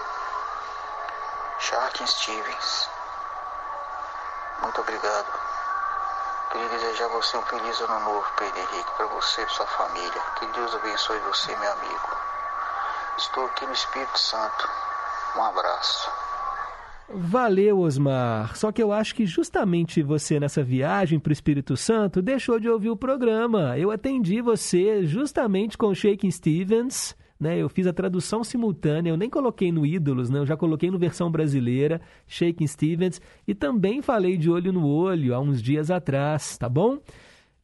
[1.60, 2.90] Shark Stevens.
[4.62, 5.40] Muito obrigado.
[6.52, 10.22] Queria desejar a você um feliz ano novo, Pedro Henrique, para você e sua família.
[10.40, 12.18] Que Deus abençoe você, meu amigo.
[13.18, 14.70] Estou aqui no Espírito Santo.
[15.36, 16.27] Um abraço.
[17.14, 18.56] Valeu, Osmar.
[18.58, 22.70] Só que eu acho que justamente você nessa viagem para o Espírito Santo deixou de
[22.70, 23.78] ouvir o programa.
[23.78, 27.58] Eu atendi você justamente com Shaking Stevens né?
[27.58, 30.40] Eu fiz a tradução simultânea, eu nem coloquei no Ídolos, né?
[30.40, 35.36] Eu já coloquei no versão brasileira, Shaking Stevens, e também falei de Olho no Olho
[35.36, 37.00] há uns dias atrás, tá bom?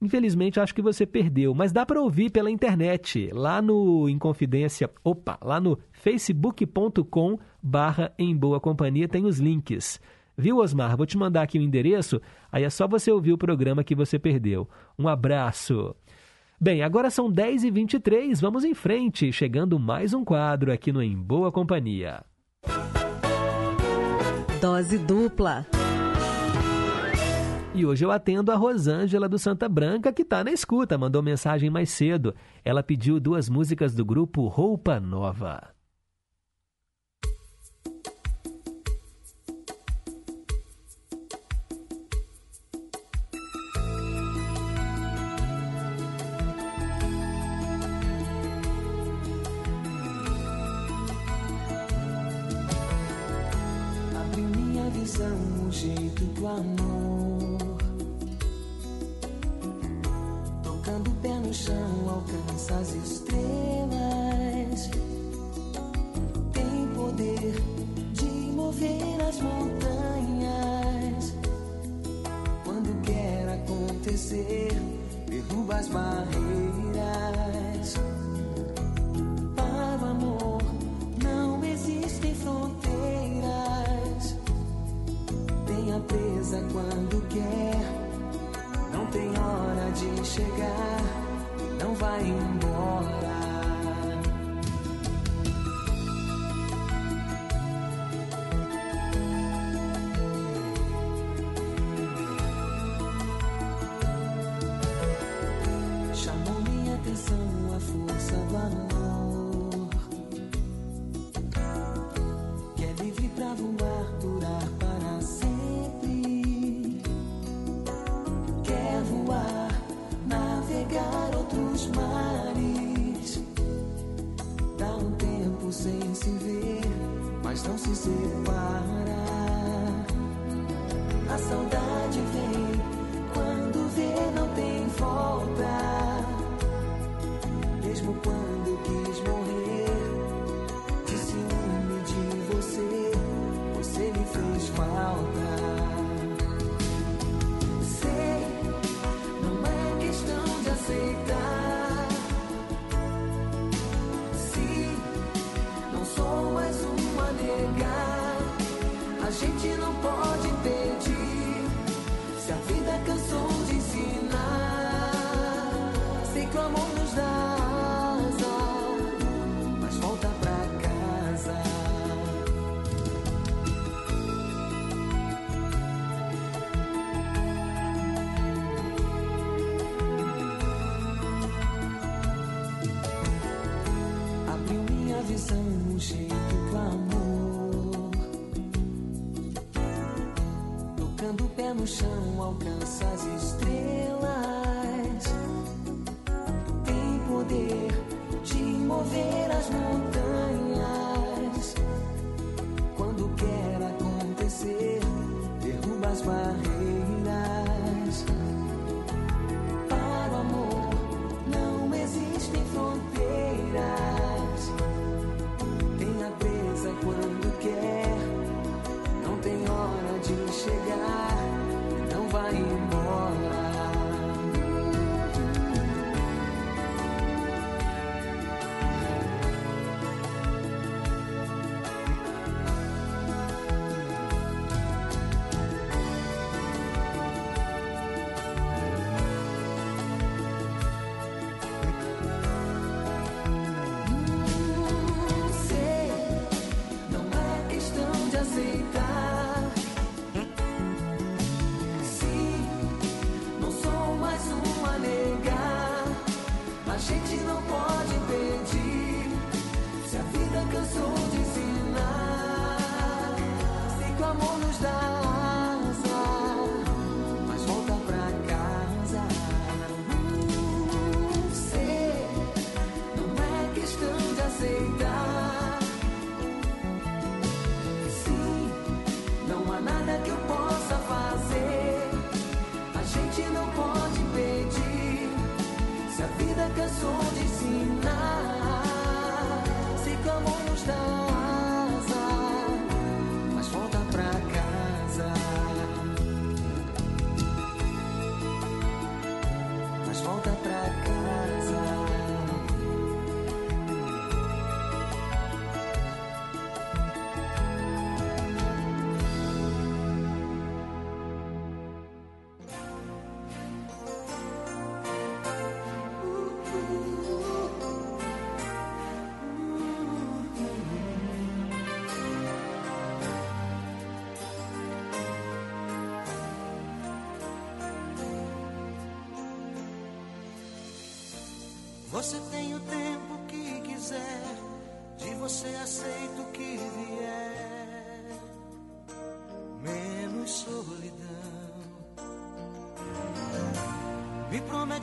[0.04, 5.40] Infelizmente, acho que você perdeu, mas dá para ouvir pela internet, lá no Inconfidência, opa,
[5.42, 10.02] lá no facebook.com barra em boa companhia tem os links.
[10.38, 10.98] Viu, Osmar?
[10.98, 12.22] Vou te mandar aqui o endereço,
[12.52, 14.68] aí é só você ouvir o programa que você perdeu.
[15.00, 15.96] Um abraço.
[16.60, 21.50] Bem, agora são 10h23, vamos em frente, chegando mais um quadro aqui no Em Boa
[21.50, 22.26] Companhia.
[24.60, 25.66] Dose dupla.
[27.76, 31.72] E hoje eu atendo a Rosângela do Santa Branca, que está na escuta, mandou mensagem
[31.72, 32.36] mais cedo.
[32.64, 35.74] Ela pediu duas músicas do grupo Roupa Nova.
[55.74, 56.93] jeito do amor.
[62.84, 63.33] Alcança as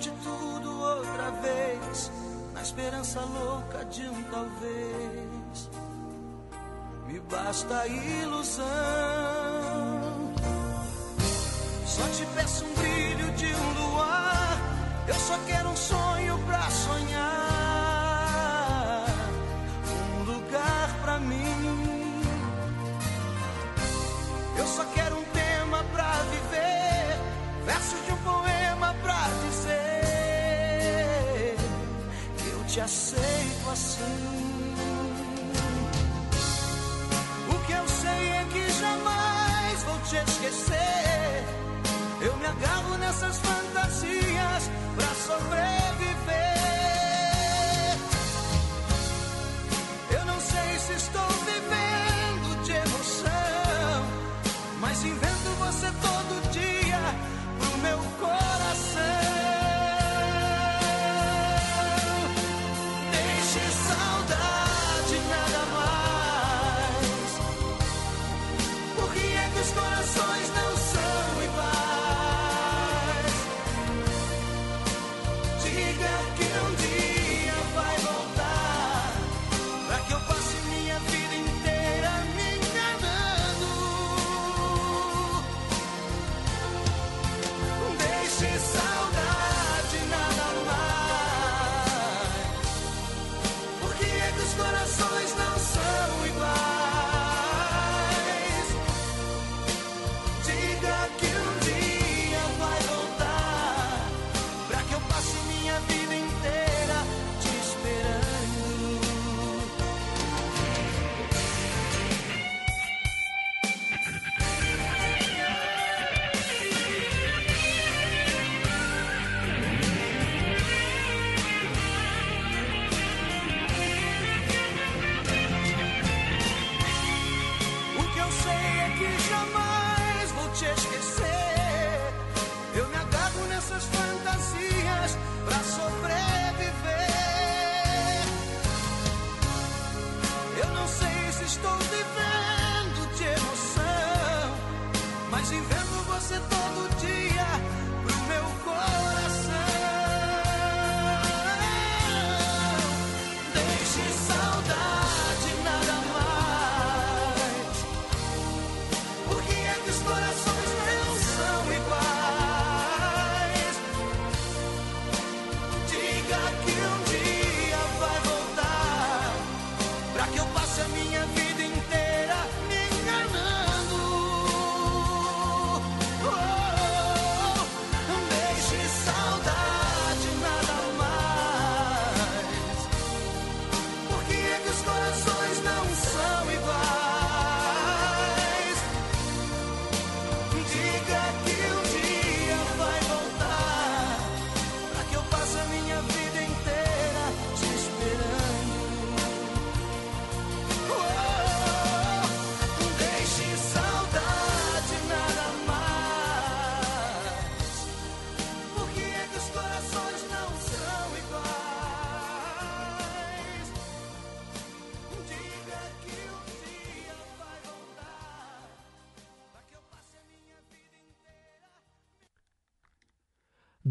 [0.00, 2.10] De tudo outra vez,
[2.54, 5.70] na esperança louca de um talvez.
[7.06, 8.64] Me basta a ilusão.
[11.84, 14.58] Só te peço um brilho de um luar.
[15.06, 17.39] Eu só quero um sonho pra sonhar.
[32.80, 33.09] just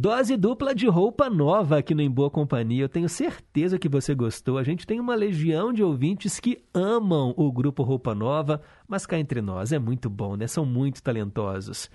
[0.10, 2.86] Dose dupla de roupa nova aqui no Em Boa Companhia.
[2.86, 4.58] Eu tenho certeza que você gostou.
[4.58, 9.20] A gente tem uma legião de ouvintes que amam o grupo Roupa Nova, mas cá
[9.20, 10.48] entre nós é muito bom, né?
[10.48, 11.92] São muito talentosos.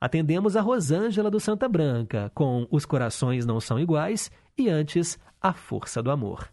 [0.00, 5.52] Atendemos a Rosângela do Santa Branca com Os Corações Não São Iguais e antes A
[5.52, 6.48] Força do Amor.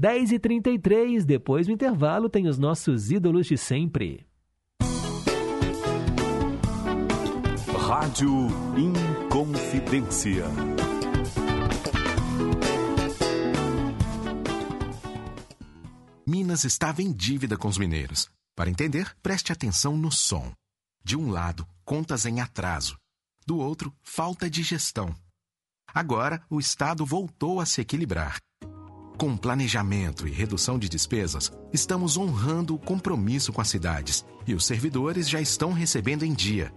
[0.00, 4.26] 10h33, depois do intervalo, tem os nossos ídolos de sempre.
[7.88, 10.44] Rádio Inconfidência.
[16.26, 18.28] Minas estava em dívida com os mineiros.
[18.56, 20.52] Para entender, preste atenção no som.
[21.04, 22.98] De um lado, contas em atraso.
[23.46, 25.14] Do outro, falta de gestão.
[25.94, 28.40] Agora, o Estado voltou a se equilibrar.
[29.16, 34.66] Com planejamento e redução de despesas, estamos honrando o compromisso com as cidades e os
[34.66, 36.74] servidores já estão recebendo em dia,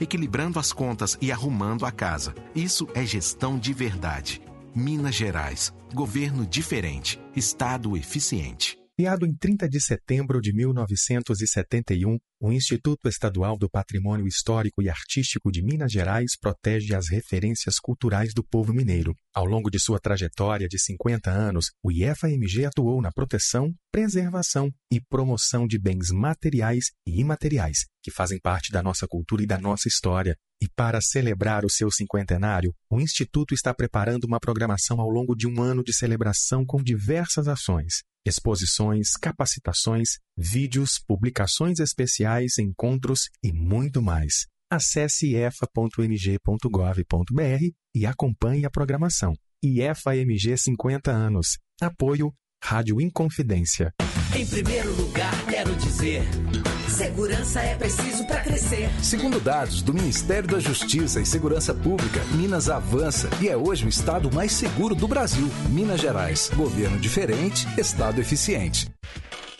[0.00, 2.34] equilibrando as contas e arrumando a casa.
[2.54, 4.40] Isso é gestão de verdade.
[4.74, 5.72] Minas Gerais.
[5.94, 7.20] Governo diferente.
[7.34, 8.78] Estado eficiente.
[8.98, 15.52] Criado em 30 de setembro de 1971, o Instituto Estadual do Patrimônio Histórico e Artístico
[15.52, 19.14] de Minas Gerais protege as referências culturais do povo mineiro.
[19.34, 24.98] Ao longo de sua trajetória de 50 anos, o IFAMG atuou na proteção, preservação e
[24.98, 29.88] promoção de bens materiais e imateriais que fazem parte da nossa cultura e da nossa
[29.88, 30.34] história.
[30.58, 35.46] E para celebrar o seu cinquentenário, o Instituto está preparando uma programação ao longo de
[35.46, 37.96] um ano de celebração com diversas ações
[38.26, 44.46] exposições, capacitações, vídeos, publicações especiais, encontros e muito mais.
[44.70, 46.10] Acesse efa.mg.gov.br
[47.94, 49.32] e acompanhe a programação.
[49.62, 51.58] IFAMG 50 anos.
[51.80, 52.32] Apoio
[52.62, 53.92] Rádio Inconfidência.
[54.34, 56.22] Em primeiro lugar, quero dizer:
[56.88, 58.90] segurança é preciso para crescer.
[59.02, 63.88] Segundo dados do Ministério da Justiça e Segurança Pública, Minas avança e é hoje o
[63.88, 65.48] estado mais seguro do Brasil.
[65.70, 68.90] Minas Gerais, governo diferente, estado eficiente.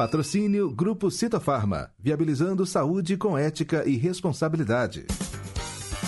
[0.00, 5.04] Patrocínio Grupo Citofarma, viabilizando saúde com ética e responsabilidade.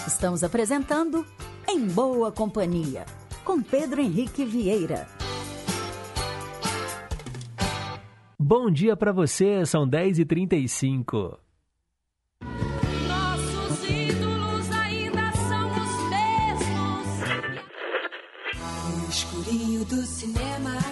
[0.07, 1.27] Estamos apresentando
[1.69, 3.05] Em Boa Companhia,
[3.45, 5.07] com Pedro Henrique Vieira.
[8.39, 11.37] Bom dia para você, são 10h35.
[13.07, 17.19] Nossos ídolos ainda são os mesmos.
[18.97, 20.92] No escurinho do cinema.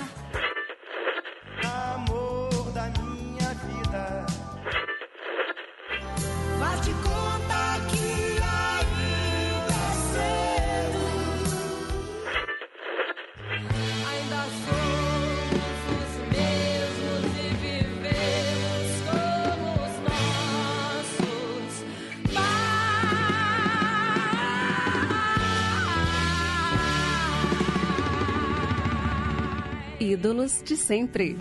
[30.10, 31.36] Ídolos de sempre.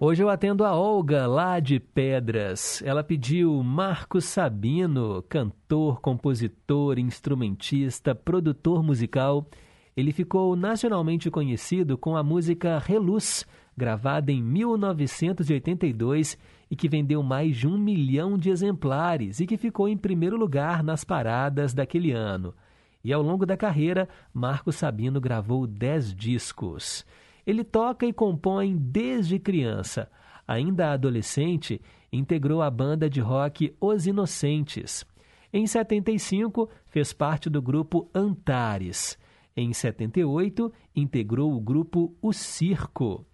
[0.00, 2.82] Hoje eu atendo a Olga, lá de Pedras.
[2.82, 9.46] Ela pediu Marcos Sabino, cantor, compositor, instrumentista, produtor musical.
[9.94, 13.44] Ele ficou nacionalmente conhecido com a música Reluz,
[13.76, 16.38] gravada em 1982
[16.70, 20.82] e que vendeu mais de um milhão de exemplares e que ficou em primeiro lugar
[20.82, 22.54] nas paradas daquele ano.
[23.02, 27.04] E ao longo da carreira, Marcos Sabino gravou dez discos.
[27.46, 30.10] Ele toca e compõe desde criança.
[30.46, 31.80] Ainda adolescente,
[32.12, 35.04] integrou a banda de rock Os Inocentes.
[35.52, 39.18] Em 75, fez parte do grupo Antares.
[39.56, 43.26] Em 78, integrou o grupo O Circo.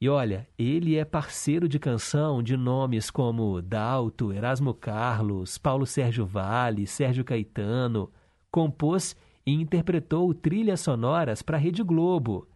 [0.00, 6.26] E olha, ele é parceiro de canção de nomes como Dalto, Erasmo Carlos, Paulo Sérgio
[6.26, 8.12] Vale, Sérgio Caetano.
[8.54, 12.46] Compôs e interpretou trilhas sonoras para a Rede Globo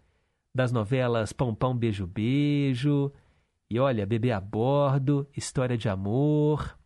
[0.54, 3.12] das novelas Pão Pão Beijo Beijo
[3.68, 6.78] e olha, Bebê a Bordo, História de Amor.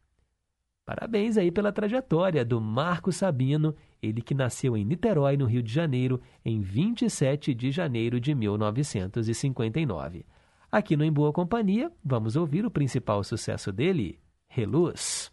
[0.87, 5.71] Parabéns aí pela trajetória do Marco Sabino, ele que nasceu em Niterói, no Rio de
[5.71, 10.25] Janeiro, em 27 de janeiro de 1959.
[10.71, 14.19] Aqui no Em Boa Companhia, vamos ouvir o principal sucesso dele,
[14.49, 15.32] Reluz.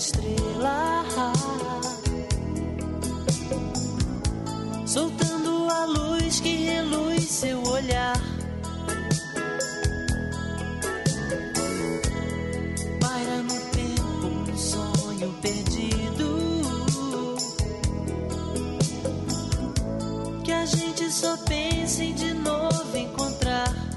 [0.00, 1.04] Estrela
[4.86, 8.16] soltando a luz que reluz seu olhar.
[12.98, 17.36] Paira no tempo um sonho perdido
[20.42, 23.89] que a gente só pensa em de novo encontrar.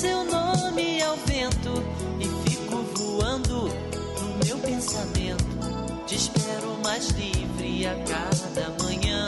[0.00, 1.74] Seu nome ao vento
[2.18, 5.44] e fico voando no meu pensamento.
[6.06, 9.26] Te espero mais livre a cada manhã.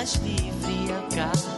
[0.00, 1.49] Mais livre a cada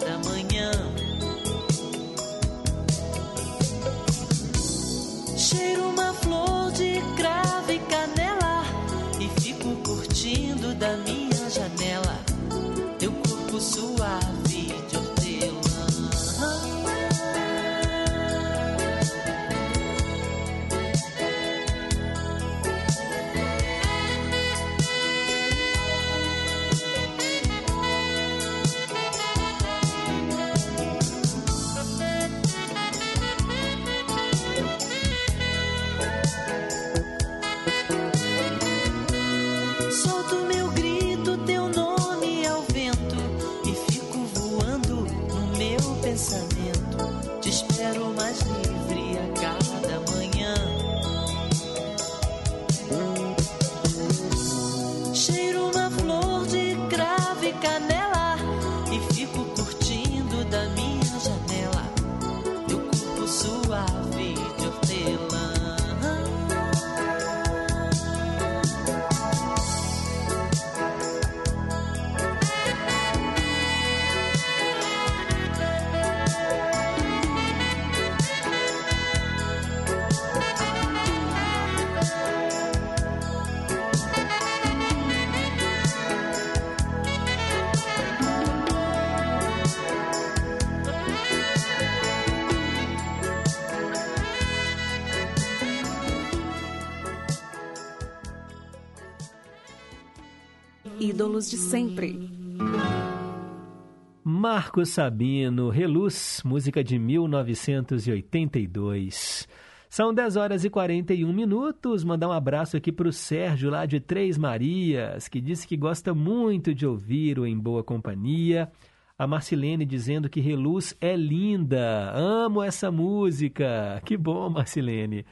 [104.73, 109.47] Marcos Sabino, Reluz, música de 1982.
[109.87, 112.03] São 10 horas e 41 minutos.
[112.05, 116.15] Mandar um abraço aqui para o Sérgio, lá de Três Marias, que disse que gosta
[116.15, 118.73] muito de ouvir o Em Boa Companhia.
[119.19, 122.11] A Marcilene dizendo que Reluz é linda.
[122.15, 124.01] Amo essa música.
[124.07, 125.27] Que bom, Marcilene.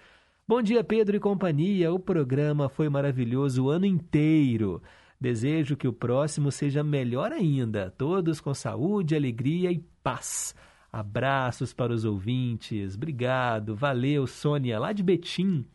[0.46, 1.90] Bom dia, Pedro e companhia.
[1.90, 4.82] O programa foi maravilhoso o ano inteiro.
[5.20, 7.90] Desejo que o próximo seja melhor ainda.
[7.90, 10.54] Todos com saúde, alegria e paz.
[10.90, 12.96] Abraços para os ouvintes.
[12.96, 13.76] Obrigado.
[13.76, 15.66] Valeu, Sônia, lá de Betim.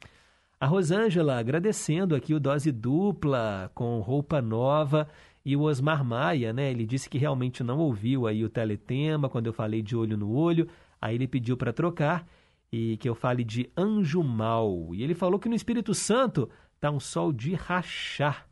[0.60, 5.08] A Rosângela agradecendo aqui o Dose Dupla com roupa nova.
[5.46, 6.72] E o Osmar Maia, né?
[6.72, 10.32] Ele disse que realmente não ouviu aí o teletema quando eu falei de olho no
[10.32, 10.68] olho.
[11.00, 12.28] Aí ele pediu para trocar
[12.72, 14.90] e que eu fale de anjo mal.
[14.96, 16.50] E ele falou que no Espírito Santo
[16.80, 18.48] tá um sol de rachar.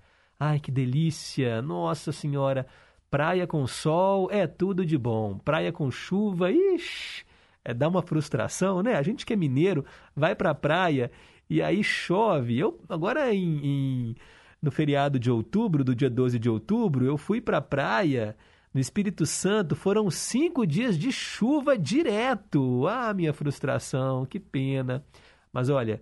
[0.45, 1.61] Ai, que delícia!
[1.61, 2.67] Nossa Senhora!
[3.09, 5.37] Praia com sol é tudo de bom.
[5.37, 7.23] Praia com chuva, ixi,
[7.63, 8.95] é dá uma frustração, né?
[8.95, 11.09] A gente que é mineiro vai pra praia
[11.49, 12.59] e aí chove.
[12.59, 14.15] Eu agora em, em
[14.61, 18.35] no feriado de outubro, do dia 12 de outubro, eu fui pra praia
[18.73, 22.85] no Espírito Santo, foram cinco dias de chuva direto.
[22.85, 25.05] Ah, minha frustração, que pena.
[25.53, 26.01] Mas olha,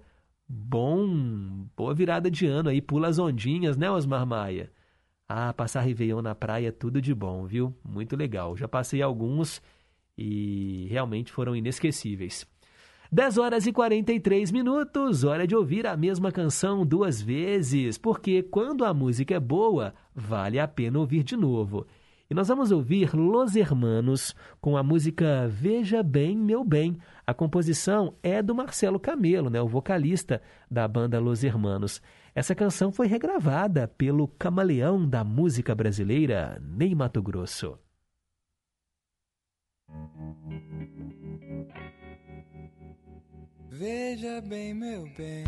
[0.51, 4.69] bom, boa virada de ano aí, pula as ondinhas, né, Osmar Maia?
[5.27, 7.73] Ah, passar Réveillon na praia é tudo de bom, viu?
[7.87, 8.57] Muito legal.
[8.57, 9.61] Já passei alguns
[10.17, 12.45] e realmente foram inesquecíveis.
[13.09, 18.83] 10 horas e 43 minutos, hora de ouvir a mesma canção duas vezes, porque quando
[18.83, 21.87] a música é boa, vale a pena ouvir de novo.
[22.31, 26.97] E nós vamos ouvir Los Hermanos com a música Veja Bem, Meu Bem.
[27.27, 32.01] A composição é do Marcelo Camelo, né, o vocalista da banda Los Hermanos.
[32.33, 37.77] Essa canção foi regravada pelo camaleão da música brasileira, Ney Mato Grosso.
[43.69, 45.43] Veja bem, meu bem,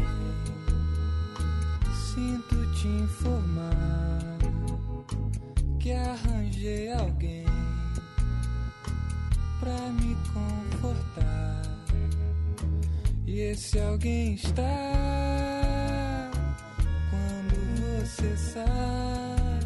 [2.13, 4.32] sinto te informar
[5.83, 7.43] que arranjei alguém
[9.59, 11.61] pra me confortar.
[13.27, 14.63] E esse alguém está
[17.09, 19.59] quando você sai.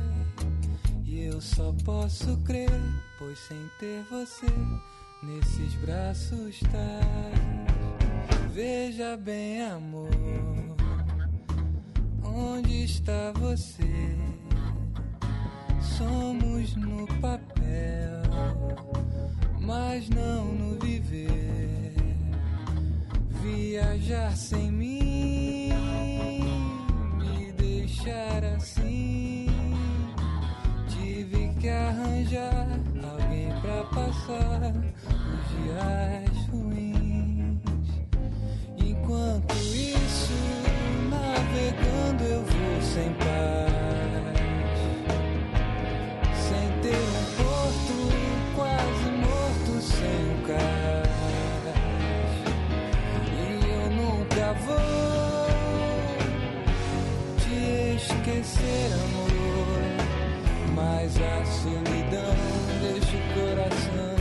[1.06, 2.81] E eu só posso crer,
[3.19, 4.48] pois sem ter você
[5.22, 6.99] nesses braços tá.
[8.56, 10.10] Veja bem, amor,
[12.23, 14.26] onde está você?
[15.88, 18.22] Somos no papel,
[19.61, 21.93] mas não no viver.
[23.41, 25.69] Viajar sem mim,
[27.18, 29.47] me deixar assim.
[30.89, 32.68] Tive que arranjar
[33.11, 37.61] alguém pra passar os dias ruins.
[38.77, 40.34] Enquanto isso,
[41.09, 43.66] navegando eu vou sem paz.
[58.77, 59.79] Esquecer, amor.
[60.75, 62.35] Mas a solidão
[62.81, 64.15] deixa o coração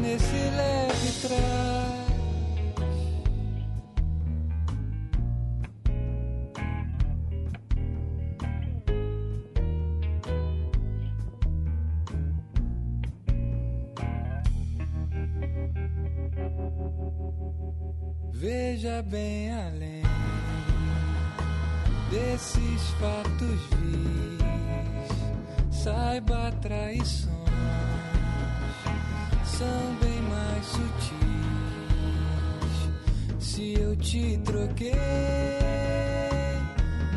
[0.00, 1.70] nesse leve trás.
[18.32, 20.09] Veja bem além
[22.10, 24.38] desses fatos vis,
[25.70, 27.40] saiba traições
[29.60, 31.10] são bem mais sutis.
[33.38, 34.94] Se eu te troquei,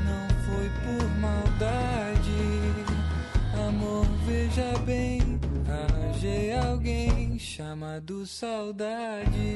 [0.05, 2.43] não foi por maldade,
[3.67, 4.05] amor.
[4.25, 5.39] Veja bem,
[5.69, 9.55] arranjei alguém chamado saudade.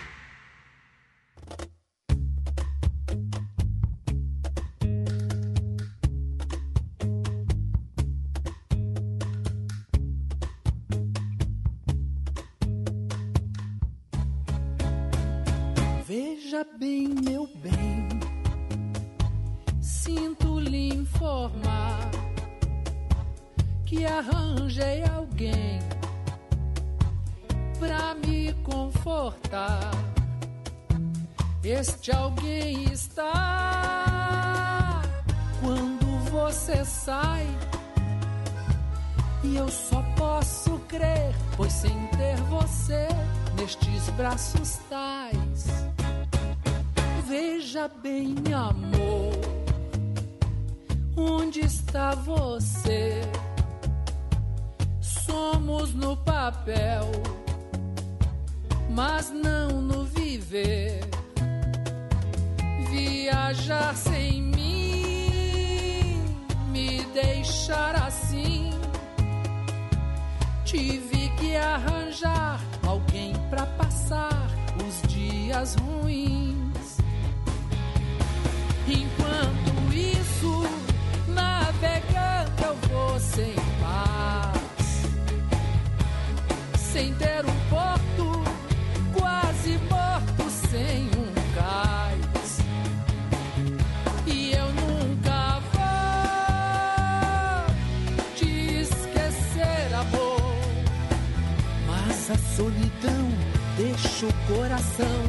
[103.11, 105.23] não deixa o coração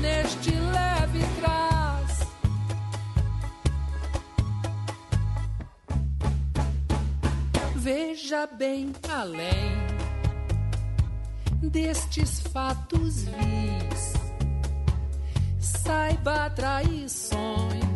[0.00, 2.20] neste leve trás.
[7.76, 9.86] Veja bem além
[11.62, 14.12] destes fatos vis,
[15.58, 17.86] saiba traições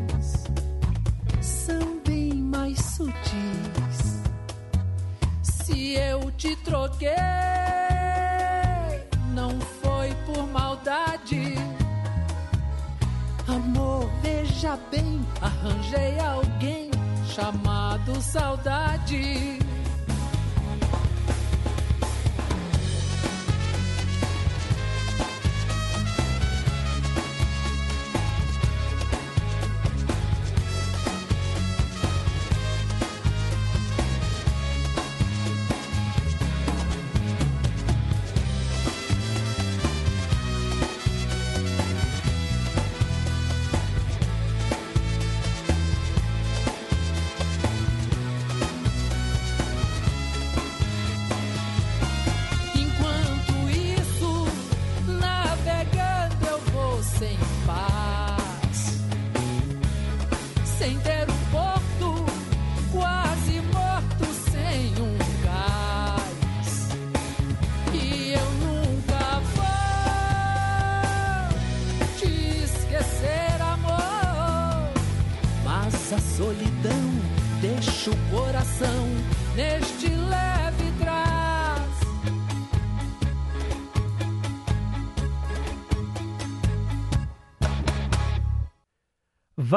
[1.40, 4.20] são bem mais sutis.
[5.42, 7.59] Se eu te troquei
[14.60, 16.90] Veja bem, arranjei alguém
[17.34, 19.59] chamado saudade.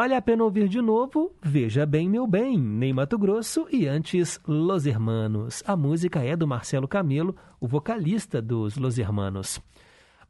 [0.04, 1.34] Vale a pena ouvir de novo?
[1.42, 5.64] Veja bem, meu bem, Ney Mato Grosso e antes Los Hermanos.
[5.66, 9.62] A música é do Marcelo Camelo, o vocalista dos Los Hermanos.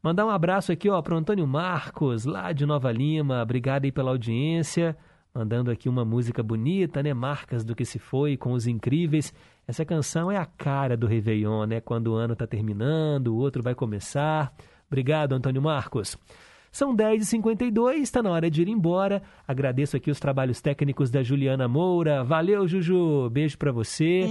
[0.00, 3.42] Mandar um abraço aqui ó para Antônio Marcos, lá de Nova Lima.
[3.42, 4.96] Obrigado aí pela audiência.
[5.34, 7.12] Mandando aqui uma música bonita, né?
[7.12, 9.34] Marcas do que se foi com os incríveis.
[9.66, 11.80] Essa canção é a cara do Réveillon, né?
[11.80, 14.54] Quando o ano está terminando, o outro vai começar.
[14.86, 16.16] Obrigado, Antônio Marcos.
[16.74, 19.22] São 10h52, está na hora de ir embora.
[19.46, 22.24] Agradeço aqui os trabalhos técnicos da Juliana Moura.
[22.24, 23.30] Valeu, Juju.
[23.30, 24.26] Beijo para você.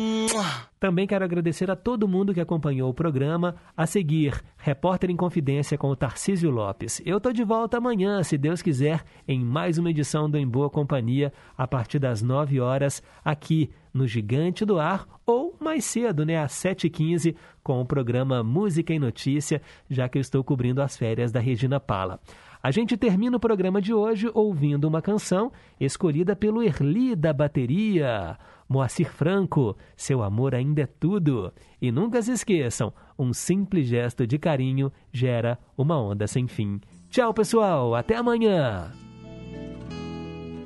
[0.84, 3.56] Também quero agradecer a todo mundo que acompanhou o programa.
[3.78, 7.02] A seguir, Repórter em Confidência com o Tarcísio Lopes.
[7.06, 10.70] Eu tô de volta amanhã, se Deus quiser, em mais uma edição do Em Boa
[10.70, 16.38] Companhia, a partir das 9 horas, aqui no Gigante do Ar, ou mais cedo, né,
[16.38, 17.34] às 7h15,
[17.64, 21.80] com o programa Música e Notícia, já que eu estou cobrindo as férias da Regina
[21.80, 22.20] Pala.
[22.64, 28.38] A gente termina o programa de hoje ouvindo uma canção escolhida pelo Erli da Bateria.
[28.70, 31.52] Moacir Franco, seu amor ainda é tudo.
[31.82, 36.80] E nunca se esqueçam, um simples gesto de carinho gera uma onda sem fim.
[37.10, 38.94] Tchau, pessoal, até amanhã.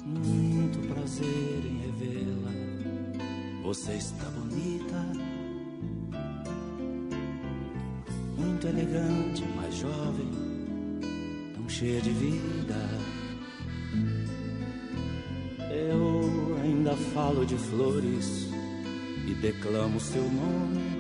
[0.06, 2.52] Muito prazer em revê-la.
[3.64, 5.04] Você está bonita,
[8.38, 10.57] muito elegante, jovem,
[11.68, 12.90] cheia de vida.
[15.70, 18.48] Eu ainda falo de flores
[19.28, 20.98] e declamo seu nome.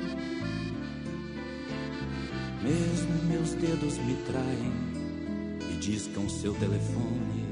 [2.61, 4.73] Mesmo meus dedos me traem
[5.71, 7.47] e discam seu telefone.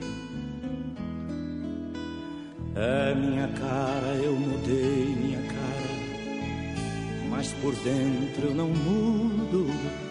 [2.76, 10.05] É minha cara, eu mudei minha cara, mas por dentro eu não mudo.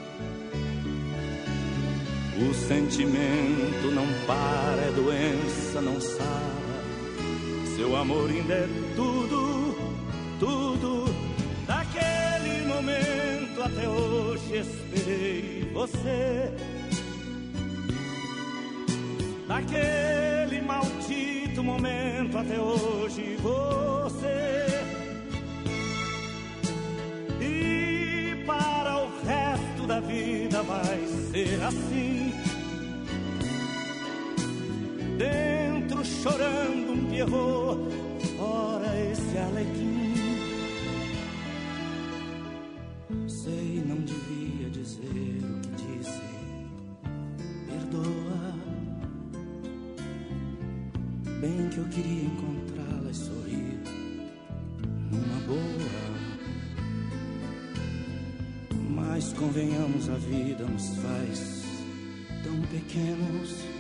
[2.37, 6.75] O sentimento não para, é doença, não sara.
[7.77, 9.77] Seu amor ainda é tudo,
[10.41, 11.15] tudo.
[11.65, 16.53] Daquele momento até hoje esperei você.
[19.47, 24.67] Daquele maldito momento até hoje você.
[27.41, 30.99] E para o resto da vida vai
[31.31, 32.24] ser assim.
[36.25, 37.79] Chorando um pierrot,
[38.39, 40.15] fora esse alequim.
[43.29, 46.23] Sei, não devia dizer o que disse.
[47.69, 48.55] Perdoa.
[51.43, 53.79] Bem que eu queria encontrá-la e sorrir
[55.11, 56.15] numa boa.
[58.97, 61.65] Mas convenhamos, a vida nos faz
[62.43, 63.74] tão pequenos.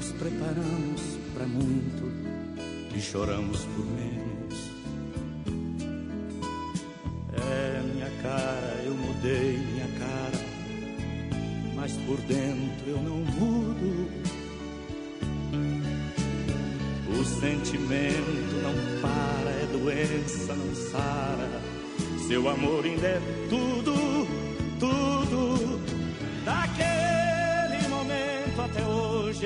[0.00, 1.02] Nos preparamos
[1.34, 2.10] para muito
[2.96, 4.70] e choramos por menos.
[7.34, 10.42] É minha cara, eu mudei minha cara,
[11.74, 14.08] mas por dentro eu não mudo.
[17.10, 21.60] O sentimento não para, é doença, não sara.
[22.26, 23.20] Seu amor ainda é
[23.50, 24.09] tudo.